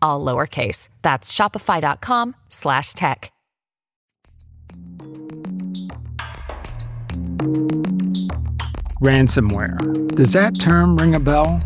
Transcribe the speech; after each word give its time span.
all 0.00 0.24
lowercase. 0.24 0.88
That's 1.02 1.32
shopify.com 1.32 2.36
slash 2.48 2.92
tech. 2.92 3.32
Ransomware. 9.02 10.14
Does 10.14 10.34
that 10.34 10.60
term 10.60 10.96
ring 10.96 11.14
a 11.14 11.20
bell? 11.20 11.58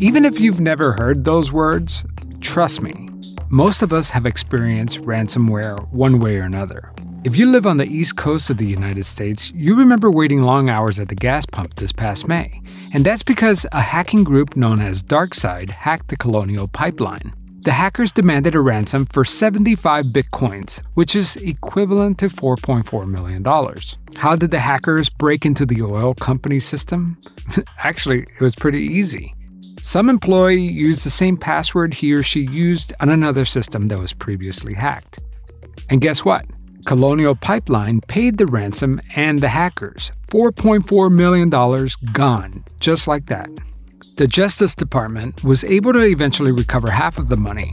Even 0.00 0.24
if 0.24 0.40
you've 0.40 0.60
never 0.60 0.92
heard 0.92 1.24
those 1.24 1.52
words, 1.52 2.06
trust 2.40 2.80
me, 2.80 3.08
most 3.50 3.82
of 3.82 3.92
us 3.92 4.10
have 4.10 4.24
experienced 4.24 5.02
ransomware 5.02 5.90
one 5.92 6.18
way 6.18 6.38
or 6.38 6.44
another. 6.44 6.92
If 7.24 7.36
you 7.36 7.50
live 7.50 7.66
on 7.66 7.76
the 7.76 7.84
east 7.84 8.16
coast 8.16 8.48
of 8.48 8.56
the 8.58 8.66
United 8.66 9.04
States, 9.04 9.52
you 9.54 9.76
remember 9.76 10.10
waiting 10.10 10.40
long 10.40 10.70
hours 10.70 10.98
at 10.98 11.08
the 11.08 11.14
gas 11.14 11.44
pump 11.44 11.74
this 11.74 11.92
past 11.92 12.28
May. 12.28 12.62
And 12.94 13.04
that's 13.04 13.22
because 13.22 13.66
a 13.72 13.80
hacking 13.80 14.24
group 14.24 14.56
known 14.56 14.80
as 14.80 15.02
DarkSide 15.02 15.70
hacked 15.70 16.08
the 16.08 16.16
Colonial 16.16 16.68
Pipeline. 16.68 17.32
The 17.62 17.72
hackers 17.72 18.12
demanded 18.12 18.54
a 18.54 18.60
ransom 18.60 19.06
for 19.06 19.24
75 19.24 20.06
bitcoins, 20.06 20.80
which 20.94 21.16
is 21.16 21.34
equivalent 21.36 22.18
to 22.18 22.26
$4.4 22.26 23.08
million. 23.08 23.44
How 24.16 24.36
did 24.36 24.52
the 24.52 24.60
hackers 24.60 25.10
break 25.10 25.44
into 25.44 25.66
the 25.66 25.82
oil 25.82 26.14
company 26.14 26.60
system? 26.60 27.20
Actually, 27.78 28.22
it 28.22 28.40
was 28.40 28.54
pretty 28.54 28.82
easy. 28.82 29.34
Some 29.82 30.08
employee 30.08 30.62
used 30.62 31.04
the 31.04 31.10
same 31.10 31.36
password 31.36 31.94
he 31.94 32.12
or 32.12 32.22
she 32.22 32.40
used 32.40 32.92
on 33.00 33.08
another 33.08 33.44
system 33.44 33.88
that 33.88 33.98
was 33.98 34.12
previously 34.12 34.74
hacked. 34.74 35.18
And 35.90 36.00
guess 36.00 36.24
what? 36.24 36.46
Colonial 36.86 37.34
Pipeline 37.34 38.00
paid 38.02 38.38
the 38.38 38.46
ransom 38.46 39.00
and 39.16 39.40
the 39.40 39.48
hackers. 39.48 40.12
$4.4 40.28 41.10
million 41.12 41.50
gone, 42.12 42.64
just 42.78 43.08
like 43.08 43.26
that. 43.26 43.50
The 44.18 44.26
Justice 44.26 44.74
Department 44.74 45.44
was 45.44 45.62
able 45.62 45.92
to 45.92 46.00
eventually 46.00 46.50
recover 46.50 46.90
half 46.90 47.18
of 47.18 47.28
the 47.28 47.36
money. 47.36 47.72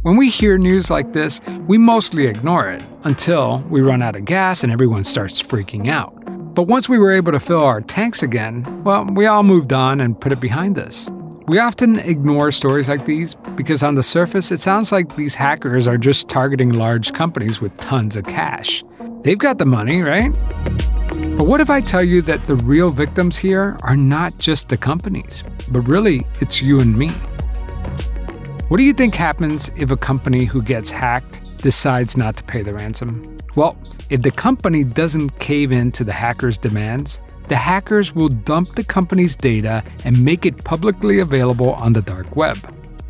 When 0.00 0.16
we 0.16 0.30
hear 0.30 0.56
news 0.56 0.90
like 0.90 1.12
this, 1.12 1.42
we 1.68 1.76
mostly 1.76 2.28
ignore 2.28 2.70
it 2.70 2.82
until 3.04 3.58
we 3.68 3.82
run 3.82 4.00
out 4.00 4.16
of 4.16 4.24
gas 4.24 4.64
and 4.64 4.72
everyone 4.72 5.04
starts 5.04 5.42
freaking 5.42 5.90
out. 5.90 6.14
But 6.54 6.62
once 6.62 6.88
we 6.88 6.98
were 6.98 7.12
able 7.12 7.32
to 7.32 7.38
fill 7.38 7.62
our 7.62 7.82
tanks 7.82 8.22
again, 8.22 8.82
well, 8.84 9.04
we 9.04 9.26
all 9.26 9.42
moved 9.42 9.74
on 9.74 10.00
and 10.00 10.18
put 10.18 10.32
it 10.32 10.40
behind 10.40 10.78
us. 10.78 11.10
We 11.46 11.58
often 11.58 11.98
ignore 11.98 12.50
stories 12.52 12.88
like 12.88 13.04
these 13.04 13.34
because 13.54 13.82
on 13.82 13.96
the 13.96 14.02
surface 14.02 14.50
it 14.50 14.60
sounds 14.60 14.92
like 14.92 15.14
these 15.14 15.34
hackers 15.34 15.86
are 15.86 15.98
just 15.98 16.30
targeting 16.30 16.70
large 16.70 17.12
companies 17.12 17.60
with 17.60 17.74
tons 17.74 18.16
of 18.16 18.24
cash. 18.24 18.82
They've 19.24 19.36
got 19.36 19.58
the 19.58 19.66
money, 19.66 20.00
right? 20.00 20.34
But 21.40 21.48
what 21.48 21.62
if 21.62 21.70
I 21.70 21.80
tell 21.80 22.04
you 22.04 22.20
that 22.20 22.46
the 22.46 22.56
real 22.56 22.90
victims 22.90 23.38
here 23.38 23.78
are 23.80 23.96
not 23.96 24.36
just 24.36 24.68
the 24.68 24.76
companies, 24.76 25.42
but 25.70 25.80
really 25.88 26.26
it's 26.42 26.60
you 26.60 26.80
and 26.80 26.94
me? 26.94 27.08
What 28.68 28.76
do 28.76 28.82
you 28.82 28.92
think 28.92 29.14
happens 29.14 29.70
if 29.78 29.90
a 29.90 29.96
company 29.96 30.44
who 30.44 30.60
gets 30.60 30.90
hacked 30.90 31.56
decides 31.56 32.14
not 32.14 32.36
to 32.36 32.44
pay 32.44 32.60
the 32.60 32.74
ransom? 32.74 33.38
Well, 33.56 33.78
if 34.10 34.20
the 34.20 34.30
company 34.30 34.84
doesn't 34.84 35.38
cave 35.38 35.72
in 35.72 35.92
to 35.92 36.04
the 36.04 36.12
hackers' 36.12 36.58
demands, 36.58 37.22
the 37.48 37.56
hackers 37.56 38.14
will 38.14 38.28
dump 38.28 38.74
the 38.74 38.84
company's 38.84 39.34
data 39.34 39.82
and 40.04 40.22
make 40.22 40.44
it 40.44 40.62
publicly 40.62 41.20
available 41.20 41.70
on 41.70 41.94
the 41.94 42.02
dark 42.02 42.36
web. 42.36 42.58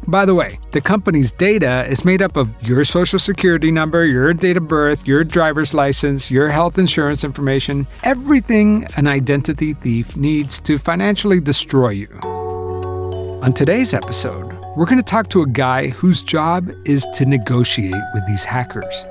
By 0.08 0.24
the 0.24 0.34
way, 0.34 0.58
the 0.72 0.80
company's 0.80 1.30
data 1.30 1.86
is 1.88 2.04
made 2.04 2.22
up 2.22 2.36
of 2.36 2.48
your 2.62 2.84
social 2.84 3.18
security 3.18 3.70
number, 3.70 4.04
your 4.06 4.32
date 4.32 4.56
of 4.56 4.66
birth, 4.66 5.06
your 5.06 5.24
driver's 5.24 5.74
license, 5.74 6.30
your 6.30 6.48
health 6.48 6.78
insurance 6.78 7.22
information, 7.22 7.86
everything 8.02 8.86
an 8.96 9.06
identity 9.06 9.74
thief 9.74 10.16
needs 10.16 10.60
to 10.62 10.78
financially 10.78 11.40
destroy 11.40 11.90
you. 11.90 12.08
On 13.42 13.52
today's 13.52 13.94
episode, 13.94 14.52
we're 14.76 14.86
going 14.86 14.98
to 14.98 15.02
talk 15.02 15.28
to 15.28 15.42
a 15.42 15.46
guy 15.46 15.88
whose 15.88 16.22
job 16.22 16.70
is 16.84 17.06
to 17.14 17.26
negotiate 17.26 17.94
with 18.14 18.26
these 18.26 18.44
hackers. 18.44 19.04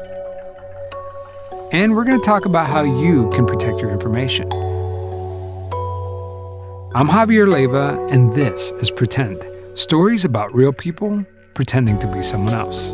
And 1.71 1.95
we're 1.95 2.03
going 2.03 2.19
to 2.19 2.25
talk 2.25 2.45
about 2.45 2.67
how 2.67 2.81
you 2.81 3.29
can 3.29 3.45
protect 3.45 3.79
your 3.79 3.91
information. 3.91 4.51
I'm 6.95 7.07
Javier 7.07 7.47
Leiva, 7.47 8.07
and 8.09 8.33
this 8.33 8.71
is 8.71 8.89
Pretend 8.89 9.48
stories 9.73 10.25
about 10.25 10.53
real 10.53 10.73
people 10.73 11.25
pretending 11.53 11.99
to 11.99 12.07
be 12.07 12.21
someone 12.21 12.53
else. 12.53 12.93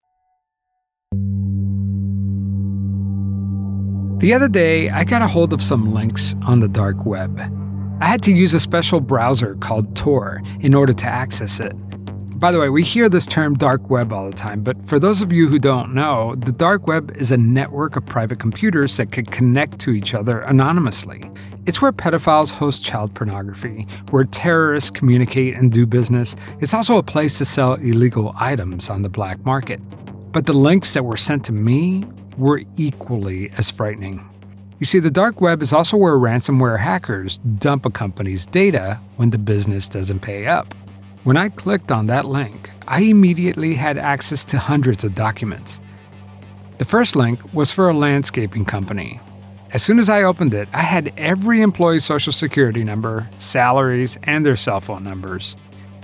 The 4.21 4.35
other 4.35 4.47
day, 4.47 4.87
I 4.91 5.03
got 5.03 5.23
a 5.23 5.27
hold 5.27 5.51
of 5.51 5.63
some 5.63 5.95
links 5.95 6.35
on 6.43 6.59
the 6.59 6.67
dark 6.67 7.07
web. 7.07 7.41
I 8.01 8.05
had 8.05 8.21
to 8.21 8.31
use 8.31 8.53
a 8.53 8.59
special 8.59 8.99
browser 8.99 9.55
called 9.55 9.95
Tor 9.95 10.43
in 10.59 10.75
order 10.75 10.93
to 10.93 11.07
access 11.07 11.59
it. 11.59 11.73
By 12.39 12.51
the 12.51 12.59
way, 12.59 12.69
we 12.69 12.83
hear 12.83 13.09
this 13.09 13.25
term 13.25 13.55
dark 13.55 13.89
web 13.89 14.13
all 14.13 14.29
the 14.29 14.37
time, 14.37 14.61
but 14.61 14.77
for 14.87 14.99
those 14.99 15.23
of 15.23 15.33
you 15.33 15.47
who 15.47 15.57
don't 15.57 15.95
know, 15.95 16.35
the 16.35 16.51
dark 16.51 16.85
web 16.85 17.11
is 17.17 17.31
a 17.31 17.37
network 17.37 17.95
of 17.95 18.05
private 18.05 18.37
computers 18.37 18.95
that 18.97 19.11
can 19.11 19.25
connect 19.25 19.79
to 19.79 19.89
each 19.89 20.13
other 20.13 20.41
anonymously. 20.41 21.27
It's 21.65 21.81
where 21.81 21.91
pedophiles 21.91 22.51
host 22.51 22.85
child 22.85 23.15
pornography, 23.15 23.87
where 24.11 24.25
terrorists 24.25 24.91
communicate 24.91 25.55
and 25.55 25.71
do 25.71 25.87
business. 25.87 26.35
It's 26.59 26.75
also 26.75 26.99
a 26.99 27.03
place 27.03 27.39
to 27.39 27.45
sell 27.45 27.73
illegal 27.73 28.35
items 28.37 28.91
on 28.91 29.01
the 29.01 29.09
black 29.09 29.43
market. 29.43 29.81
But 30.31 30.45
the 30.45 30.53
links 30.53 30.93
that 30.93 31.03
were 31.03 31.17
sent 31.17 31.45
to 31.45 31.53
me 31.53 32.03
were 32.37 32.63
equally 32.77 33.51
as 33.57 33.69
frightening. 33.69 34.27
You 34.79 34.85
see, 34.85 34.99
the 34.99 35.11
dark 35.11 35.41
web 35.41 35.61
is 35.61 35.73
also 35.73 35.97
where 35.97 36.15
ransomware 36.15 36.79
hackers 36.79 37.37
dump 37.37 37.85
a 37.85 37.91
company's 37.91 38.45
data 38.45 38.99
when 39.17 39.29
the 39.29 39.37
business 39.37 39.87
doesn't 39.87 40.21
pay 40.21 40.47
up. 40.47 40.73
When 41.23 41.37
I 41.37 41.49
clicked 41.49 41.91
on 41.91 42.07
that 42.07 42.25
link, 42.25 42.71
I 42.87 43.01
immediately 43.01 43.75
had 43.75 43.97
access 43.97 44.43
to 44.45 44.57
hundreds 44.57 45.03
of 45.03 45.13
documents. 45.13 45.79
The 46.79 46.85
first 46.85 47.15
link 47.15 47.53
was 47.53 47.71
for 47.71 47.89
a 47.89 47.93
landscaping 47.93 48.65
company. 48.65 49.19
As 49.71 49.83
soon 49.83 49.99
as 49.99 50.09
I 50.09 50.23
opened 50.23 50.53
it, 50.55 50.67
I 50.73 50.81
had 50.81 51.13
every 51.15 51.61
employee's 51.61 52.03
social 52.03 52.33
security 52.33 52.83
number, 52.83 53.29
salaries, 53.37 54.17
and 54.23 54.43
their 54.43 54.57
cell 54.57 54.81
phone 54.81 55.03
numbers. 55.03 55.55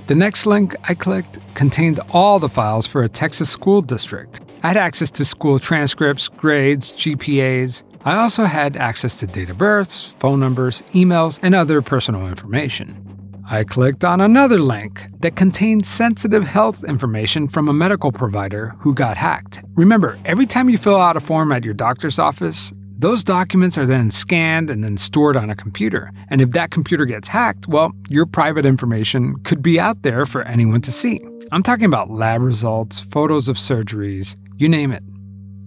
The 0.08 0.16
next 0.16 0.46
link 0.46 0.76
I 0.88 0.96
clicked 0.96 1.40
contained 1.54 2.00
all 2.12 2.40
the 2.40 2.50
files 2.50 2.88
for 2.88 3.04
a 3.04 3.10
Texas 3.10 3.50
school 3.50 3.82
district. 3.82 4.42
I 4.64 4.70
had 4.70 4.78
access 4.78 5.12
to 5.12 5.26
school 5.26 5.60
transcripts, 5.60 6.30
grades, 6.30 6.94
GPAs, 6.94 7.84
I 8.08 8.16
also 8.16 8.46
had 8.46 8.78
access 8.78 9.20
to 9.20 9.28
date 9.28 9.50
of 9.50 9.58
births, 9.58 10.16
phone 10.20 10.40
numbers, 10.40 10.82
emails, 10.94 11.40
and 11.44 11.54
other 11.54 11.82
personal 11.82 12.26
information. 12.28 13.04
I 13.50 13.66
clicked 13.66 14.06
on 14.06 14.22
another 14.22 14.60
link 14.60 15.04
that 15.20 15.36
contained 15.36 15.86
sensitive 15.86 16.48
health 16.48 16.86
information 16.86 17.50
from 17.50 17.68
a 17.68 17.74
medical 17.74 18.14
provider 18.14 18.76
who 18.80 18.94
got 18.94 19.18
hacked. 19.18 19.62
Remember, 19.76 20.18
every 20.24 20.46
time 20.46 20.70
you 20.70 20.78
fill 20.78 20.96
out 20.96 21.18
a 21.18 21.20
form 21.20 21.52
at 21.52 21.66
your 21.66 21.74
doctor's 21.74 22.18
office, 22.18 22.72
those 23.00 23.24
documents 23.24 23.78
are 23.78 23.86
then 23.86 24.10
scanned 24.10 24.72
and 24.72 24.84
then 24.84 24.98
stored 24.98 25.36
on 25.36 25.52
a 25.52 25.56
computer. 25.56 26.12
And 26.30 26.42
if 26.42 26.52
that 26.52 26.72
computer 26.72 27.06
gets 27.06 27.28
hacked, 27.28 27.68
well, 27.68 27.92
your 28.10 28.26
private 28.26 28.66
information 28.66 29.36
could 29.44 29.62
be 29.62 29.80
out 29.80 30.02
there 30.02 30.26
for 30.26 30.42
anyone 30.42 30.82
to 30.82 30.92
see. 30.92 31.22
I'm 31.52 31.62
talking 31.62 31.86
about 31.86 32.10
lab 32.10 32.42
results, 32.42 33.00
photos 33.00 33.48
of 33.48 33.58
surgeries, 33.58 34.36
you 34.58 34.68
name 34.68 34.92
it. 34.92 35.04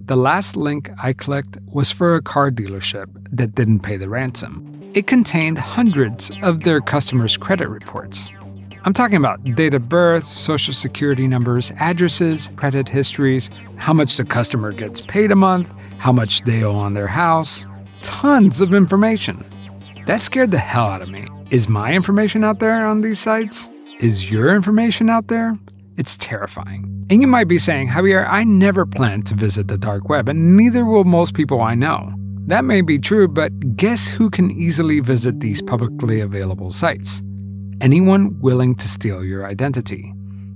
The 0.06 0.16
last 0.16 0.56
link 0.56 0.90
I 1.00 1.12
clicked 1.12 1.56
was 1.66 1.92
for 1.92 2.16
a 2.16 2.22
car 2.22 2.50
dealership 2.50 3.06
that 3.30 3.54
didn't 3.54 3.80
pay 3.80 3.96
the 3.96 4.08
ransom. 4.08 4.66
It 4.94 5.06
contained 5.06 5.58
hundreds 5.58 6.32
of 6.42 6.64
their 6.64 6.80
customers' 6.80 7.36
credit 7.36 7.68
reports. 7.68 8.32
I'm 8.82 8.94
talking 8.94 9.18
about 9.18 9.44
date 9.44 9.74
of 9.74 9.88
birth, 9.88 10.24
social 10.24 10.74
security 10.74 11.28
numbers, 11.28 11.70
addresses, 11.78 12.50
credit 12.56 12.88
histories, 12.88 13.50
how 13.76 13.92
much 13.92 14.16
the 14.16 14.24
customer 14.24 14.72
gets 14.72 15.00
paid 15.00 15.30
a 15.30 15.36
month, 15.36 15.72
how 16.00 16.10
much 16.10 16.40
they 16.42 16.64
owe 16.64 16.78
on 16.78 16.94
their 16.94 17.06
house. 17.06 17.66
Tons 18.00 18.62
of 18.62 18.72
information. 18.72 19.44
That 20.06 20.22
scared 20.22 20.50
the 20.50 20.58
hell 20.58 20.86
out 20.86 21.02
of 21.02 21.10
me. 21.10 21.26
Is 21.50 21.68
my 21.68 21.92
information 21.92 22.42
out 22.42 22.58
there 22.58 22.86
on 22.86 23.02
these 23.02 23.20
sites? 23.20 23.70
Is 24.00 24.30
your 24.30 24.48
information 24.54 25.10
out 25.10 25.28
there? 25.28 25.58
It's 25.98 26.16
terrifying. 26.16 27.06
And 27.10 27.20
you 27.20 27.26
might 27.26 27.48
be 27.48 27.58
saying, 27.58 27.88
Javier, 27.88 28.26
I 28.26 28.44
never 28.44 28.86
plan 28.86 29.20
to 29.24 29.34
visit 29.34 29.68
the 29.68 29.76
dark 29.76 30.08
web, 30.08 30.26
and 30.26 30.56
neither 30.56 30.86
will 30.86 31.04
most 31.04 31.34
people 31.34 31.60
I 31.60 31.74
know. 31.74 32.10
That 32.46 32.64
may 32.64 32.80
be 32.80 32.98
true, 32.98 33.28
but 33.28 33.76
guess 33.76 34.08
who 34.08 34.30
can 34.30 34.50
easily 34.50 35.00
visit 35.00 35.40
these 35.40 35.60
publicly 35.60 36.20
available 36.20 36.70
sites? 36.70 37.22
Anyone 37.82 38.40
willing 38.40 38.74
to 38.76 38.88
steal 38.88 39.22
your 39.22 39.46
identity. 39.46 40.14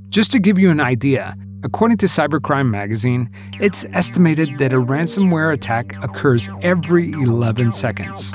Just 0.09 0.33
to 0.33 0.39
give 0.39 0.59
you 0.59 0.71
an 0.71 0.81
idea, 0.81 1.37
according 1.65 1.97
to 1.97 2.07
Cybercrime 2.07 2.71
Magazine, 2.71 3.29
it's 3.61 3.85
estimated 3.87 4.59
that 4.59 4.73
a 4.73 4.77
ransomware 4.77 5.53
attack 5.53 5.95
occurs 6.03 6.49
every 6.63 7.11
11 7.13 7.73
seconds. 7.73 8.33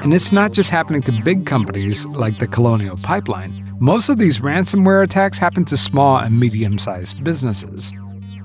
And 0.00 0.14
it's 0.14 0.30
not 0.30 0.52
just 0.52 0.70
happening 0.70 1.00
to 1.02 1.12
big 1.24 1.46
companies 1.46 2.06
like 2.06 2.38
the 2.38 2.46
Colonial 2.46 2.96
Pipeline. 2.98 3.76
Most 3.80 4.08
of 4.08 4.18
these 4.18 4.40
ransomware 4.40 5.02
attacks 5.02 5.38
happen 5.38 5.64
to 5.66 5.76
small 5.76 6.18
and 6.18 6.38
medium 6.38 6.78
sized 6.78 7.24
businesses. 7.24 7.92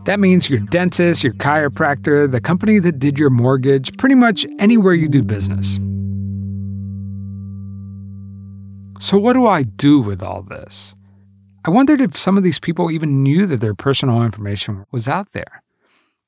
That 0.06 0.20
means 0.20 0.50
your 0.50 0.60
dentist, 0.60 1.24
your 1.24 1.34
chiropractor, 1.34 2.30
the 2.30 2.42
company 2.42 2.80
that 2.80 3.00
did 3.00 3.18
your 3.18 3.30
mortgage, 3.30 3.96
pretty 3.98 4.16
much 4.16 4.46
anywhere 4.60 4.94
you 4.94 5.08
do 5.08 5.24
business. 5.24 5.80
So, 9.04 9.18
what 9.18 9.34
do 9.34 9.46
I 9.46 9.64
do 9.64 10.00
with 10.00 10.24
all 10.24 10.44
this? 10.44 10.96
I 11.66 11.70
wondered 11.70 12.00
if 12.00 12.16
some 12.16 12.38
of 12.38 12.44
these 12.44 12.58
people 12.58 12.90
even 12.90 13.22
knew 13.22 13.46
that 13.48 13.60
their 13.60 13.76
personal 13.76 14.24
information 14.24 14.86
was 14.94 15.10
out 15.10 15.34
there. 15.34 15.62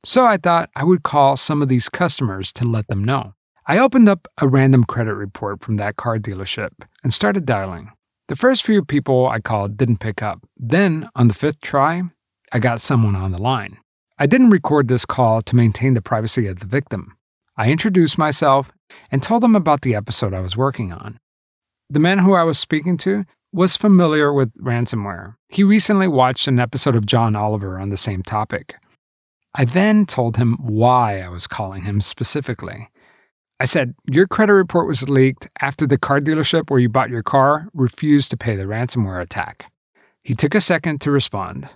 So, 0.04 0.26
I 0.26 0.36
thought 0.36 0.70
I 0.76 0.84
would 0.84 1.02
call 1.02 1.38
some 1.38 1.62
of 1.62 1.70
these 1.70 1.88
customers 1.88 2.52
to 2.52 2.66
let 2.66 2.88
them 2.88 3.02
know. 3.02 3.34
I 3.66 3.78
opened 3.78 4.10
up 4.10 4.28
a 4.40 4.50
random 4.50 4.84
credit 4.84 5.14
report 5.14 5.64
from 5.64 5.76
that 5.76 5.96
car 5.96 6.20
dealership 6.20 6.72
and 7.02 7.14
started 7.14 7.46
dialing. 7.46 7.94
The 8.28 8.36
first 8.36 8.66
few 8.66 8.84
people 8.84 9.30
I 9.30 9.40
called 9.40 9.78
didn't 9.78 10.02
pick 10.02 10.22
up. 10.22 10.46
Then, 10.58 11.08
on 11.16 11.30
the 11.30 11.34
fifth 11.34 11.62
try, 11.62 12.02
I 12.52 12.60
got 12.60 12.82
someone 12.82 13.16
on 13.16 13.32
the 13.32 13.38
line. 13.38 13.78
I 14.20 14.26
didn't 14.26 14.50
record 14.50 14.90
this 14.90 15.06
call 15.06 15.42
to 15.44 15.56
maintain 15.56 15.94
the 15.94 16.02
privacy 16.02 16.46
of 16.48 16.60
the 16.60 16.68
victim. 16.68 17.16
I 17.56 17.72
introduced 17.72 18.18
myself 18.18 18.74
and 19.10 19.24
told 19.24 19.44
them 19.44 19.56
about 19.56 19.84
the 19.84 19.96
episode 19.96 20.34
I 20.34 20.42
was 20.42 20.58
working 20.58 20.92
on. 20.92 21.20
The 21.90 22.00
man 22.00 22.20
who 22.20 22.34
I 22.34 22.44
was 22.44 22.58
speaking 22.58 22.98
to 22.98 23.26
was 23.54 23.78
familiar 23.78 24.34
with 24.34 24.58
ransomware. 24.58 25.36
He 25.50 25.64
recently 25.64 26.08
watched 26.08 26.48
an 26.48 26.60
episode 26.60 26.96
of 26.96 27.06
John 27.06 27.36
Oliver 27.36 27.80
on 27.80 27.90
the 27.90 27.98
same 27.98 28.24
topic. 28.24 28.76
I 29.54 29.66
then 29.66 30.06
told 30.06 30.38
him 30.38 30.58
why 30.60 31.22
I 31.22 31.30
was 31.30 31.48
calling 31.48 31.84
him 31.84 32.02
specifically. 32.02 32.90
I 33.60 33.66
said, 33.66 33.96
Your 34.06 34.28
credit 34.28 34.54
report 34.54 34.88
was 34.88 35.10
leaked 35.10 35.50
after 35.62 35.88
the 35.88 35.98
car 35.98 36.20
dealership 36.20 36.70
where 36.70 36.80
you 36.80 36.90
bought 36.90 37.10
your 37.10 37.24
car 37.24 37.70
refused 37.74 38.30
to 38.32 38.38
pay 38.38 38.56
the 38.56 38.64
ransomware 38.64 39.22
attack. 39.22 39.72
He 40.24 40.34
took 40.34 40.56
a 40.56 40.62
second 40.62 41.00
to 41.02 41.12
respond. 41.12 41.70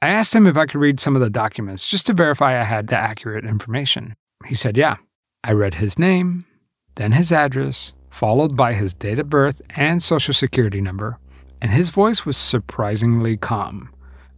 I 0.00 0.08
asked 0.08 0.34
him 0.34 0.46
if 0.46 0.56
I 0.56 0.66
could 0.66 0.80
read 0.80 1.00
some 1.00 1.14
of 1.14 1.20
the 1.20 1.30
documents 1.30 1.88
just 1.88 2.06
to 2.06 2.14
verify 2.14 2.58
I 2.58 2.64
had 2.64 2.86
the 2.86 2.96
accurate 2.96 3.44
information. 3.44 4.14
He 4.46 4.54
said, 4.54 4.76
Yeah. 4.76 4.96
I 5.44 5.50
read 5.52 5.74
his 5.74 5.98
name, 5.98 6.46
then 6.94 7.12
his 7.12 7.32
address, 7.32 7.94
followed 8.12 8.54
by 8.54 8.74
his 8.74 8.94
date 8.94 9.18
of 9.18 9.30
birth 9.30 9.62
and 9.70 10.02
social 10.02 10.34
security 10.34 10.80
number, 10.80 11.18
and 11.60 11.72
his 11.72 11.90
voice 11.90 12.26
was 12.26 12.36
surprisingly 12.36 13.36
calm. 13.36 13.90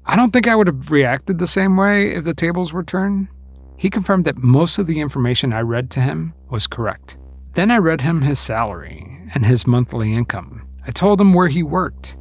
I 0.06 0.17
don't 0.17 0.32
think 0.32 0.47
I 0.47 0.55
would 0.55 0.69
have 0.69 0.91
reacted 0.91 1.38
the 1.38 1.47
same 1.47 1.76
way 1.76 2.15
if 2.15 2.25
the 2.25 2.35
tables 2.35 2.73
were 2.73 2.85
turned. 2.85 3.29
He 3.76 3.91
confirmed 3.91 4.26
that 4.26 4.38
most 4.38 4.79
of 4.79 4.87
the 4.87 5.00
information 5.00 5.53
I 5.53 5.61
read 5.61 5.91
to 5.93 6.00
him 6.00 6.35
was 6.49 6.67
correct. 6.67 7.19
Then 7.55 7.71
I 7.71 7.79
read 7.79 8.03
him 8.03 8.23
his 8.23 8.38
salary 8.38 9.29
and 9.35 9.44
his 9.44 9.67
monthly 9.67 10.15
income. 10.15 10.69
I 10.87 10.91
told 10.91 11.21
him 11.21 11.35
where 11.35 11.49
he 11.49 11.62
worked. 11.62 12.17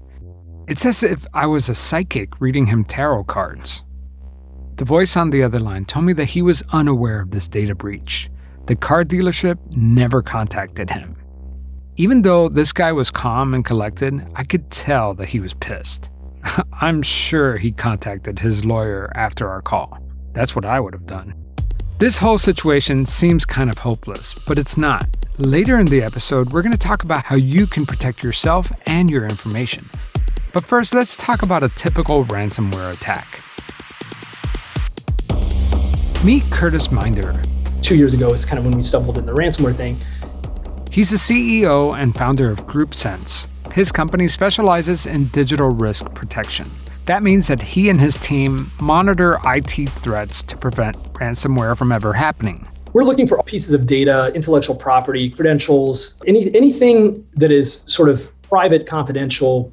It's 0.67 0.85
as 0.85 1.03
if 1.03 1.25
I 1.33 1.45
was 1.45 1.69
a 1.69 1.75
psychic 1.75 2.41
reading 2.41 2.67
him 2.67 2.83
tarot 2.83 3.25
cards. 3.25 3.83
The 4.77 4.85
voice 4.85 5.15
on 5.15 5.29
the 5.29 5.43
other 5.43 5.59
line 5.59 5.85
told 5.85 6.05
me 6.05 6.13
that 6.13 6.29
he 6.29 6.41
was 6.41 6.63
unaware 6.71 7.19
of 7.21 7.31
this 7.31 7.47
data 7.47 7.75
breach. 7.75 8.29
The 8.65 8.75
car 8.75 9.03
dealership 9.03 9.59
never 9.75 10.21
contacted 10.21 10.89
him. 10.89 11.15
Even 11.95 12.23
though 12.23 12.49
this 12.49 12.73
guy 12.73 12.91
was 12.91 13.11
calm 13.11 13.53
and 13.53 13.63
collected, 13.63 14.27
I 14.35 14.43
could 14.43 14.71
tell 14.71 15.13
that 15.13 15.27
he 15.27 15.39
was 15.39 15.53
pissed. 15.53 16.09
I'm 16.81 17.03
sure 17.03 17.57
he 17.57 17.71
contacted 17.71 18.39
his 18.39 18.65
lawyer 18.65 19.11
after 19.13 19.47
our 19.47 19.61
call. 19.61 19.99
That's 20.31 20.55
what 20.55 20.65
I 20.65 20.79
would 20.79 20.93
have 20.93 21.05
done. 21.05 21.35
This 21.99 22.17
whole 22.17 22.39
situation 22.39 23.05
seems 23.05 23.45
kind 23.45 23.69
of 23.69 23.77
hopeless, 23.77 24.33
but 24.47 24.57
it's 24.57 24.75
not. 24.75 25.05
Later 25.37 25.79
in 25.79 25.85
the 25.85 26.01
episode, 26.01 26.51
we're 26.51 26.63
going 26.63 26.71
to 26.71 26.79
talk 26.79 27.03
about 27.03 27.25
how 27.25 27.35
you 27.35 27.67
can 27.67 27.85
protect 27.85 28.23
yourself 28.23 28.71
and 28.87 29.07
your 29.07 29.25
information. 29.25 29.87
But 30.51 30.65
first, 30.65 30.95
let's 30.95 31.15
talk 31.15 31.43
about 31.43 31.61
a 31.61 31.69
typical 31.69 32.25
ransomware 32.25 32.91
attack. 32.91 33.39
Meet 36.25 36.43
Kurtis 36.45 36.91
Minder. 36.91 37.39
Two 37.83 37.95
years 37.95 38.15
ago 38.15 38.33
is 38.33 38.45
kind 38.45 38.57
of 38.57 38.65
when 38.65 38.75
we 38.75 38.81
stumbled 38.81 39.19
in 39.19 39.27
the 39.27 39.33
ransomware 39.33 39.75
thing. 39.75 39.97
He's 40.93 41.09
the 41.09 41.17
CEO 41.17 41.99
and 41.99 42.13
founder 42.13 42.51
of 42.51 42.67
GroupSense. 42.67 43.47
His 43.73 43.91
company 43.91 44.27
specializes 44.27 45.07
in 45.07 45.25
digital 45.29 45.71
risk 45.71 46.13
protection. 46.13 46.69
That 47.07 47.23
means 47.23 47.47
that 47.47 47.63
he 47.63 47.89
and 47.89 47.99
his 47.99 48.15
team 48.15 48.69
monitor 48.79 49.39
IT 49.43 49.89
threats 49.89 50.43
to 50.43 50.55
prevent 50.55 50.95
ransomware 51.13 51.75
from 51.75 51.91
ever 51.91 52.13
happening. 52.13 52.67
We're 52.93 53.05
looking 53.05 53.25
for 53.25 53.41
pieces 53.41 53.73
of 53.73 53.87
data, 53.87 54.31
intellectual 54.35 54.75
property, 54.75 55.31
credentials, 55.31 56.21
any, 56.27 56.53
anything 56.53 57.27
that 57.37 57.51
is 57.51 57.81
sort 57.87 58.07
of 58.07 58.29
private, 58.43 58.85
confidential, 58.85 59.71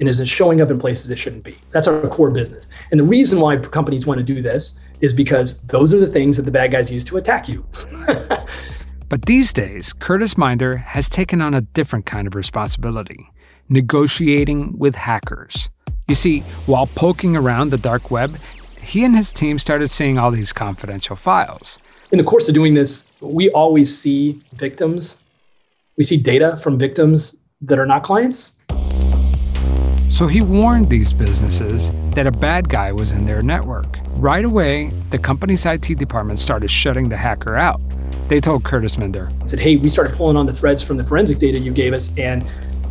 and 0.00 0.08
is 0.08 0.28
showing 0.28 0.60
up 0.60 0.70
in 0.70 0.78
places 0.80 1.08
it 1.12 1.20
shouldn't 1.20 1.44
be. 1.44 1.56
That's 1.70 1.86
our 1.86 2.00
core 2.08 2.32
business. 2.32 2.66
And 2.90 2.98
the 2.98 3.04
reason 3.04 3.38
why 3.38 3.58
companies 3.58 4.06
want 4.08 4.18
to 4.18 4.24
do 4.24 4.42
this 4.42 4.76
is 5.00 5.14
because 5.14 5.62
those 5.66 5.94
are 5.94 6.00
the 6.00 6.08
things 6.08 6.36
that 6.36 6.42
the 6.42 6.50
bad 6.50 6.72
guys 6.72 6.90
use 6.90 7.04
to 7.04 7.18
attack 7.18 7.48
you. 7.48 7.64
but 9.08 9.26
these 9.26 9.52
days, 9.52 9.92
Kurtis 9.92 10.36
Minder 10.36 10.76
has 10.76 11.08
taken 11.08 11.40
on 11.40 11.54
a 11.54 11.62
different 11.62 12.06
kind 12.06 12.26
of 12.26 12.34
responsibility 12.34 13.30
negotiating 13.68 14.78
with 14.78 14.94
hackers. 14.94 15.70
You 16.08 16.14
see, 16.14 16.40
while 16.66 16.86
poking 16.86 17.36
around 17.36 17.70
the 17.70 17.78
dark 17.78 18.10
web, 18.10 18.36
he 18.80 19.04
and 19.04 19.16
his 19.16 19.32
team 19.32 19.58
started 19.58 19.88
seeing 19.88 20.18
all 20.18 20.30
these 20.30 20.52
confidential 20.52 21.16
files. 21.16 21.78
In 22.12 22.18
the 22.18 22.24
course 22.24 22.48
of 22.48 22.54
doing 22.54 22.72
this, 22.72 23.06
we 23.20 23.50
always 23.50 23.96
see 23.96 24.42
victims. 24.54 25.18
We 25.96 26.04
see 26.04 26.16
data 26.16 26.56
from 26.56 26.78
victims 26.78 27.36
that 27.60 27.78
are 27.78 27.86
not 27.86 28.02
clients. 28.02 28.52
So 30.08 30.26
he 30.26 30.40
warned 30.40 30.88
these 30.88 31.12
businesses 31.12 31.92
that 32.12 32.26
a 32.26 32.32
bad 32.32 32.70
guy 32.70 32.92
was 32.92 33.12
in 33.12 33.26
their 33.26 33.42
network. 33.42 33.98
Right 34.12 34.44
away, 34.44 34.90
the 35.10 35.18
company's 35.18 35.66
IT 35.66 35.98
department 35.98 36.38
started 36.38 36.70
shutting 36.70 37.10
the 37.10 37.16
hacker 37.16 37.56
out. 37.56 37.80
They 38.28 38.40
told 38.40 38.62
Kurtis 38.62 38.98
Minder, 38.98 39.30
said, 39.46 39.58
Hey, 39.58 39.76
we 39.76 39.88
started 39.88 40.14
pulling 40.14 40.36
on 40.36 40.44
the 40.44 40.52
threads 40.52 40.82
from 40.82 40.98
the 40.98 41.04
forensic 41.04 41.38
data 41.38 41.58
you 41.58 41.72
gave 41.72 41.94
us, 41.94 42.16
and 42.18 42.44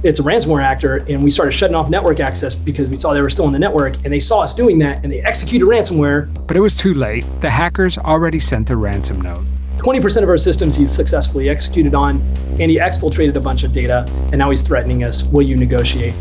it's 0.03 0.19
a 0.19 0.23
ransomware 0.23 0.63
actor. 0.63 0.97
And 1.07 1.23
we 1.23 1.29
started 1.29 1.51
shutting 1.51 1.75
off 1.75 1.89
network 1.89 2.19
access 2.19 2.55
because 2.55 2.89
we 2.89 2.95
saw 2.95 3.13
they 3.13 3.21
were 3.21 3.29
still 3.29 3.45
in 3.45 3.53
the 3.53 3.59
network, 3.59 3.97
and 4.03 4.11
they 4.11 4.19
saw 4.19 4.41
us 4.41 4.55
doing 4.55 4.79
that, 4.79 5.03
and 5.03 5.13
they 5.13 5.21
executed 5.21 5.65
ransomware. 5.65 6.33
But 6.47 6.57
it 6.57 6.59
was 6.59 6.73
too 6.73 6.95
late. 6.95 7.23
The 7.41 7.51
hackers 7.51 7.99
already 7.99 8.39
sent 8.39 8.71
a 8.71 8.75
ransom 8.75 9.21
note. 9.21 9.45
20% 9.77 10.23
of 10.23 10.29
our 10.29 10.39
systems 10.39 10.75
he's 10.75 10.91
successfully 10.91 11.49
executed 11.49 11.93
on, 11.93 12.19
and 12.59 12.71
he 12.71 12.79
exfiltrated 12.79 13.35
a 13.35 13.39
bunch 13.39 13.63
of 13.63 13.73
data, 13.73 14.05
and 14.31 14.39
now 14.39 14.49
he's 14.49 14.63
threatening 14.63 15.03
us. 15.03 15.23
Will 15.25 15.43
you 15.43 15.55
negotiate? 15.55 16.15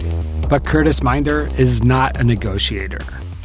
But 0.51 0.65
Kurtis 0.65 1.03
Minder 1.03 1.49
is 1.57 1.83
not 1.83 2.21
a 2.21 2.25
negotiator. 2.25 2.99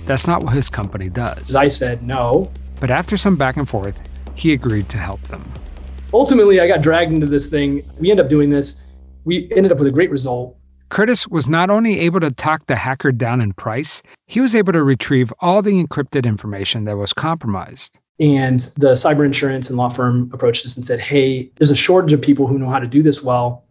That's 0.06 0.28
not 0.28 0.44
what 0.44 0.54
his 0.54 0.70
company 0.70 1.08
does. 1.08 1.56
I 1.56 1.70
said 1.70 2.04
no. 2.04 2.52
But 2.82 2.92
after 2.92 3.16
some 3.16 3.38
back 3.38 3.56
and 3.56 3.70
forth, 3.70 4.02
he 4.42 4.54
agreed 4.54 4.90
to 4.90 4.98
help 4.98 5.22
them. 5.24 5.44
Ultimately, 6.14 6.60
I 6.60 6.68
got 6.68 6.82
dragged 6.82 7.14
into 7.14 7.28
this 7.28 7.46
thing. 7.46 7.88
We 8.00 8.10
ended 8.10 8.26
up 8.26 8.30
doing 8.30 8.50
this. 8.50 8.82
We 9.24 9.48
ended 9.56 9.72
up 9.72 9.78
with 9.78 9.88
a 9.88 9.92
great 9.92 10.10
result. 10.10 10.58
Kurtis 10.90 11.30
was 11.30 11.48
not 11.48 11.70
only 11.70 12.00
able 12.00 12.20
to 12.22 12.32
talk 12.32 12.66
the 12.66 12.76
hacker 12.76 13.12
down 13.12 13.40
in 13.40 13.54
price, 13.54 14.02
he 14.26 14.42
was 14.42 14.56
able 14.56 14.74
to 14.74 14.84
retrieve 14.84 15.32
all 15.42 15.62
the 15.62 15.72
encrypted 15.72 16.26
information 16.26 16.86
that 16.86 16.98
was 16.98 17.14
compromised. 17.14 18.00
And 18.20 18.60
the 18.78 18.94
cyber 18.94 19.26
insurance 19.26 19.70
and 19.70 19.78
law 19.78 19.90
firm 19.90 20.30
approached 20.34 20.66
us 20.66 20.76
and 20.76 20.84
said, 20.84 21.00
Hey, 21.00 21.52
there's 21.58 21.72
a 21.72 21.76
shortage 21.76 22.12
of 22.12 22.22
people 22.22 22.48
who 22.48 22.58
know 22.58 22.70
how 22.70 22.80
to 22.80 22.88
do 22.88 23.04
this 23.04 23.24
well, 23.24 23.66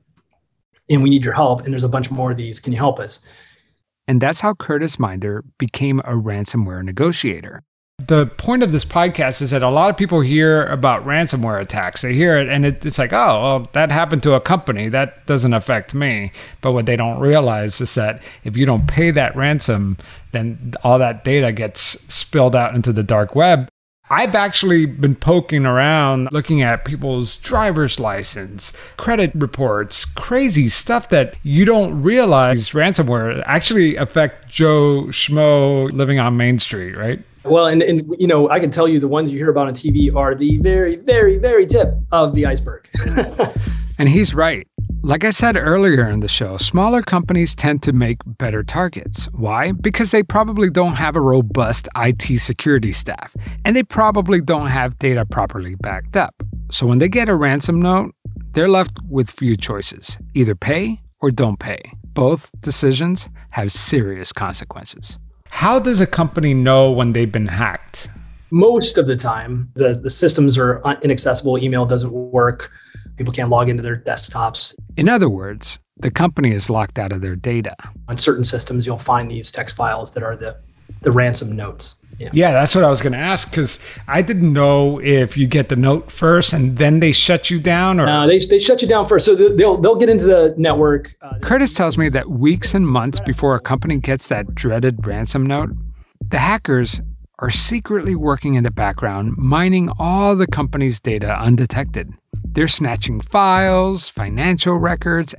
and 0.89 1.03
we 1.03 1.11
need 1.11 1.25
your 1.25 1.35
help. 1.35 1.63
And 1.63 1.73
there's 1.73 1.85
a 1.85 1.89
bunch 1.89 2.13
more 2.13 2.31
of 2.31 2.37
these. 2.37 2.61
Can 2.61 2.73
you 2.73 2.79
help 2.79 3.01
us? 3.01 3.27
And 4.07 4.21
that's 4.21 4.41
how 4.41 4.55
Kurtis 4.55 4.99
Minder 4.99 5.45
became 5.59 5.99
a 6.01 6.13
ransomware 6.13 6.85
negotiator. 6.85 7.65
The 8.07 8.27
point 8.27 8.63
of 8.63 8.73
this 8.73 8.85
podcast 8.85 9.43
is 9.43 9.51
that 9.51 9.63
a 9.63 9.69
lot 9.69 9.91
of 9.91 9.97
people 9.97 10.21
hear 10.21 10.65
about 10.67 11.05
ransomware 11.05 11.61
attacks. 11.61 12.03
They 12.03 12.15
hear 12.15 12.39
it 12.39 12.49
and 12.49 12.65
it, 12.65 12.85
it's 12.85 12.99
like, 12.99 13.13
oh, 13.13 13.43
well, 13.43 13.69
that 13.73 13.91
happened 13.91 14.23
to 14.25 14.35
a 14.35 14.41
company. 14.41 14.89
That 14.89 15.27
doesn't 15.27 15.55
affect 15.55 15.95
me. 15.95 16.33
But 16.61 16.73
what 16.73 16.87
they 16.87 16.97
don't 16.97 17.21
realize 17.21 17.81
is 17.81 17.95
that 17.95 18.23
if 18.45 18.57
you 18.57 18.67
don't 18.67 18.87
pay 18.87 19.11
that 19.11 19.37
ransom, 19.37 19.99
then 20.33 20.75
all 20.83 20.99
that 20.99 21.25
data 21.25 21.53
gets 21.53 21.81
spilled 22.13 22.57
out 22.57 22.75
into 22.75 22.93
the 22.93 23.03
dark 23.03 23.35
web. 23.35 23.69
I've 24.13 24.35
actually 24.35 24.87
been 24.87 25.15
poking 25.15 25.65
around 25.65 26.31
looking 26.33 26.63
at 26.63 26.85
people's 26.85 27.37
driver's 27.37 28.01
license, 28.01 28.73
credit 28.97 29.31
reports, 29.37 30.05
crazy 30.05 30.69
stuff 30.69 31.09
that 31.11 31.37
you 31.45 31.65
don't 31.65 32.03
realize 32.03 32.71
ransomware 32.71 33.41
actually 33.47 33.95
affect 33.95 34.51
Joe 34.51 35.05
Schmo 35.11 35.93
living 35.93 36.19
on 36.19 36.37
Main 36.37 36.59
Street, 36.59 36.97
right? 36.97 37.23
Well, 37.45 37.67
and, 37.67 37.83
and 37.83 38.15
you 38.19 38.27
know, 38.27 38.51
I 38.51 38.61
can 38.61 38.71
tell 38.71 38.87
you 38.87 39.01
the 39.01 39.09
ones 39.09 39.31
you 39.31 39.39
hear 39.39 39.51
about 39.51 39.69
on 39.69 39.75
TV 39.75 40.15
are 40.15 40.35
the 40.35 40.59
very, 40.59 40.97
very, 40.97 41.39
very 41.39 41.67
tip 41.67 41.95
of 42.13 42.35
the 42.35 42.47
iceberg. 42.47 42.89
and 43.99 44.09
he's 44.09 44.35
right. 44.35 44.67
Like 45.03 45.25
I 45.25 45.31
said 45.31 45.57
earlier 45.57 46.11
in 46.11 46.21
the 46.21 46.29
show, 46.29 46.59
smaller 46.59 47.01
companies 47.01 47.57
tend 47.57 47.83
to 47.85 47.93
make 47.93 48.19
better 48.27 48.63
targets. 48.63 49.31
Why? 49.33 49.73
Because 49.73 50.11
they 50.11 50.23
probably 50.23 50.69
don't 50.69 50.97
have 50.97 51.17
a 51.17 51.21
robust 51.23 51.89
IT 51.97 52.39
security 52.39 52.93
staff, 52.93 53.35
and 53.65 53.75
they 53.75 53.83
probably 53.83 54.43
don't 54.43 54.67
have 54.67 54.99
data 54.99 55.25
properly 55.25 55.75
backed 55.77 56.17
up. 56.17 56.35
So 56.71 56.87
when 56.87 56.99
they 56.99 57.09
get 57.09 57.31
a 57.31 57.35
ransom 57.35 57.81
note, 57.81 58.15
they're 58.53 58.69
left 58.69 58.99
with 59.09 59.31
few 59.31 59.57
choices 59.57 60.19
either 60.35 60.55
pay 60.55 61.01
or 61.21 61.31
don't 61.31 61.59
pay. 61.59 61.81
Both 62.13 62.51
decisions 62.61 63.31
have 63.51 63.73
serious 63.73 64.33
consequences. 64.33 65.19
How 65.51 65.79
does 65.79 66.01
a 66.01 66.07
company 66.07 66.55
know 66.55 66.91
when 66.91 67.13
they've 67.13 67.31
been 67.31 67.47
hacked? 67.47 68.09
Most 68.51 68.99
of 68.99 69.07
the 69.07 69.17
time, 69.17 69.71
the, 69.75 69.95
the 69.95 70.11
systems 70.11 70.59
are 70.59 70.83
inaccessible, 71.03 71.59
email 71.59 71.87
doesn't 71.87 72.13
work 72.13 72.73
People 73.21 73.35
can't 73.35 73.51
log 73.51 73.69
into 73.69 73.83
their 73.83 73.99
desktops. 73.99 74.75
In 74.97 75.07
other 75.07 75.29
words, 75.29 75.79
the 75.99 76.11
company 76.11 76.53
is 76.53 76.71
locked 76.71 76.99
out 76.99 77.13
of 77.13 77.21
their 77.21 77.37
data. 77.37 77.77
On 78.09 78.17
certain 78.17 78.45
systems, 78.45 78.87
you'll 78.87 78.97
find 78.97 79.31
these 79.31 79.53
text 79.53 79.77
files 79.77 80.15
that 80.15 80.23
are 80.23 80.37
the, 80.37 80.57
the 81.03 81.13
ransom 81.13 81.55
notes. 81.55 81.97
Yeah. 82.21 82.29
yeah, 82.35 82.53
that's 82.53 82.75
what 82.75 82.85
I 82.85 82.91
was 82.91 83.01
going 83.01 83.15
to 83.15 83.19
ask 83.19 83.49
because 83.49 83.79
I 84.07 84.21
didn't 84.21 84.53
know 84.53 85.01
if 85.01 85.39
you 85.39 85.47
get 85.47 85.71
the 85.71 85.77
note 85.77 86.13
first 86.13 86.53
and 86.53 86.77
then 86.77 87.01
they 87.01 87.13
shut 87.13 87.49
you 87.49 87.59
down 87.59 87.99
or. 87.99 88.05
No, 88.05 88.29
they, 88.29 88.39
they 88.39 88.59
shut 88.59 88.83
you 88.83 88.89
down 88.89 89.07
first. 89.07 89.25
So 89.25 89.35
they'll, 89.35 89.79
they'll 89.79 89.95
get 89.95 90.11
into 90.11 90.27
the 90.27 90.55
network. 90.59 91.17
Uh, 91.23 91.39
Kurtis 91.39 91.75
tells 91.75 91.97
me 91.97 92.11
that 92.11 92.29
weeks 92.29 92.75
and 92.75 92.87
months 92.87 93.21
before 93.21 93.55
a 93.55 93.61
company 93.61 93.97
gets 93.97 94.29
that 94.29 94.55
dreaded 94.55 95.07
ransom 95.07 95.47
note, 95.47 95.71
the 96.29 96.39
hackers 96.39 97.01
are 97.39 97.49
secretly 97.49 98.15
working 98.15 98.53
in 98.53 98.65
the 98.65 98.71
background, 98.71 99.33
mining 99.39 99.91
all 99.99 100.37
the 100.37 100.47
company's 100.47 101.01
data 101.01 101.39
undetected. 101.41 102.13
They're 102.45 102.69
snatching 102.69 103.23
files, 103.23 104.11
financial 104.11 104.77
records, 104.77 105.35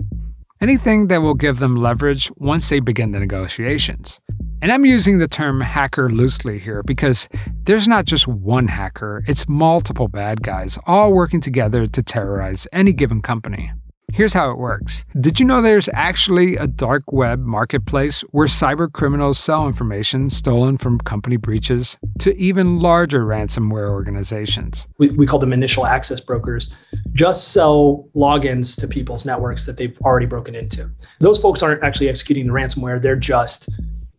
anything 0.60 1.10
that 1.10 1.22
will 1.22 1.36
give 1.36 1.60
them 1.60 1.76
leverage 1.76 2.32
once 2.38 2.68
they 2.70 2.80
begin 2.80 3.12
the 3.12 3.20
negotiations. 3.20 4.20
And 4.62 4.72
I'm 4.72 4.86
using 4.86 5.18
the 5.18 5.28
term 5.28 5.60
hacker 5.60 6.12
loosely 6.12 6.60
here 6.60 6.84
because 6.84 7.28
there's 7.64 7.88
not 7.88 8.06
just 8.06 8.28
one 8.28 8.68
hacker, 8.68 9.24
it's 9.28 9.50
multiple 9.50 10.08
bad 10.08 10.44
guys 10.44 10.78
all 10.86 11.14
working 11.14 11.42
together 11.42 11.88
to 11.88 12.04
terrorize 12.04 12.68
any 12.72 12.94
given 12.94 13.24
company. 13.24 13.72
Here's 14.14 14.34
how 14.34 14.52
it 14.52 14.58
works. 14.58 15.06
Did 15.20 15.40
you 15.40 15.46
know 15.46 15.62
there's 15.62 15.90
actually 15.94 16.58
a 16.58 16.68
dark 16.68 17.12
web 17.12 17.40
marketplace 17.40 18.22
where 18.32 18.46
cyber 18.46 18.92
criminals 18.92 19.40
sell 19.40 19.68
information 19.68 20.30
stolen 20.30 20.78
from 20.78 21.00
company 21.00 21.38
breaches 21.38 21.98
to 22.20 22.36
even 22.38 22.80
larger 22.80 23.26
ransomware 23.26 23.90
organizations? 23.90 24.88
We, 25.00 25.10
we 25.12 25.26
call 25.26 25.40
them 25.40 25.54
initial 25.54 25.88
access 25.88 26.20
brokers, 26.20 26.76
just 27.14 27.54
sell 27.54 28.10
logins 28.14 28.78
to 28.82 28.88
people's 28.88 29.26
networks 29.26 29.66
that 29.66 29.78
they've 29.78 29.98
already 30.02 30.26
broken 30.26 30.54
into. 30.56 30.90
Those 31.20 31.40
folks 31.40 31.64
aren't 31.64 31.82
actually 31.82 32.10
executing 32.10 32.46
the 32.46 32.54
ransomware, 32.54 33.02
they're 33.02 33.16
just 33.16 33.70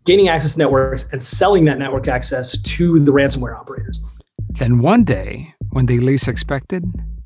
gaining 0.05 0.29
access 0.29 0.55
to 0.55 0.59
networks 0.59 1.09
and 1.13 1.23
selling 1.23 1.65
that 1.67 1.79
network 1.79 2.09
access 2.09 2.59
to 2.61 2.99
the 3.01 3.13
ransomware 3.13 3.59
operators. 3.59 4.01
Then 4.51 4.81
one 4.81 5.05
day, 5.05 5.55
when 5.71 5.87
they 5.87 5.99
least 5.99 6.29
expected, 6.29 6.85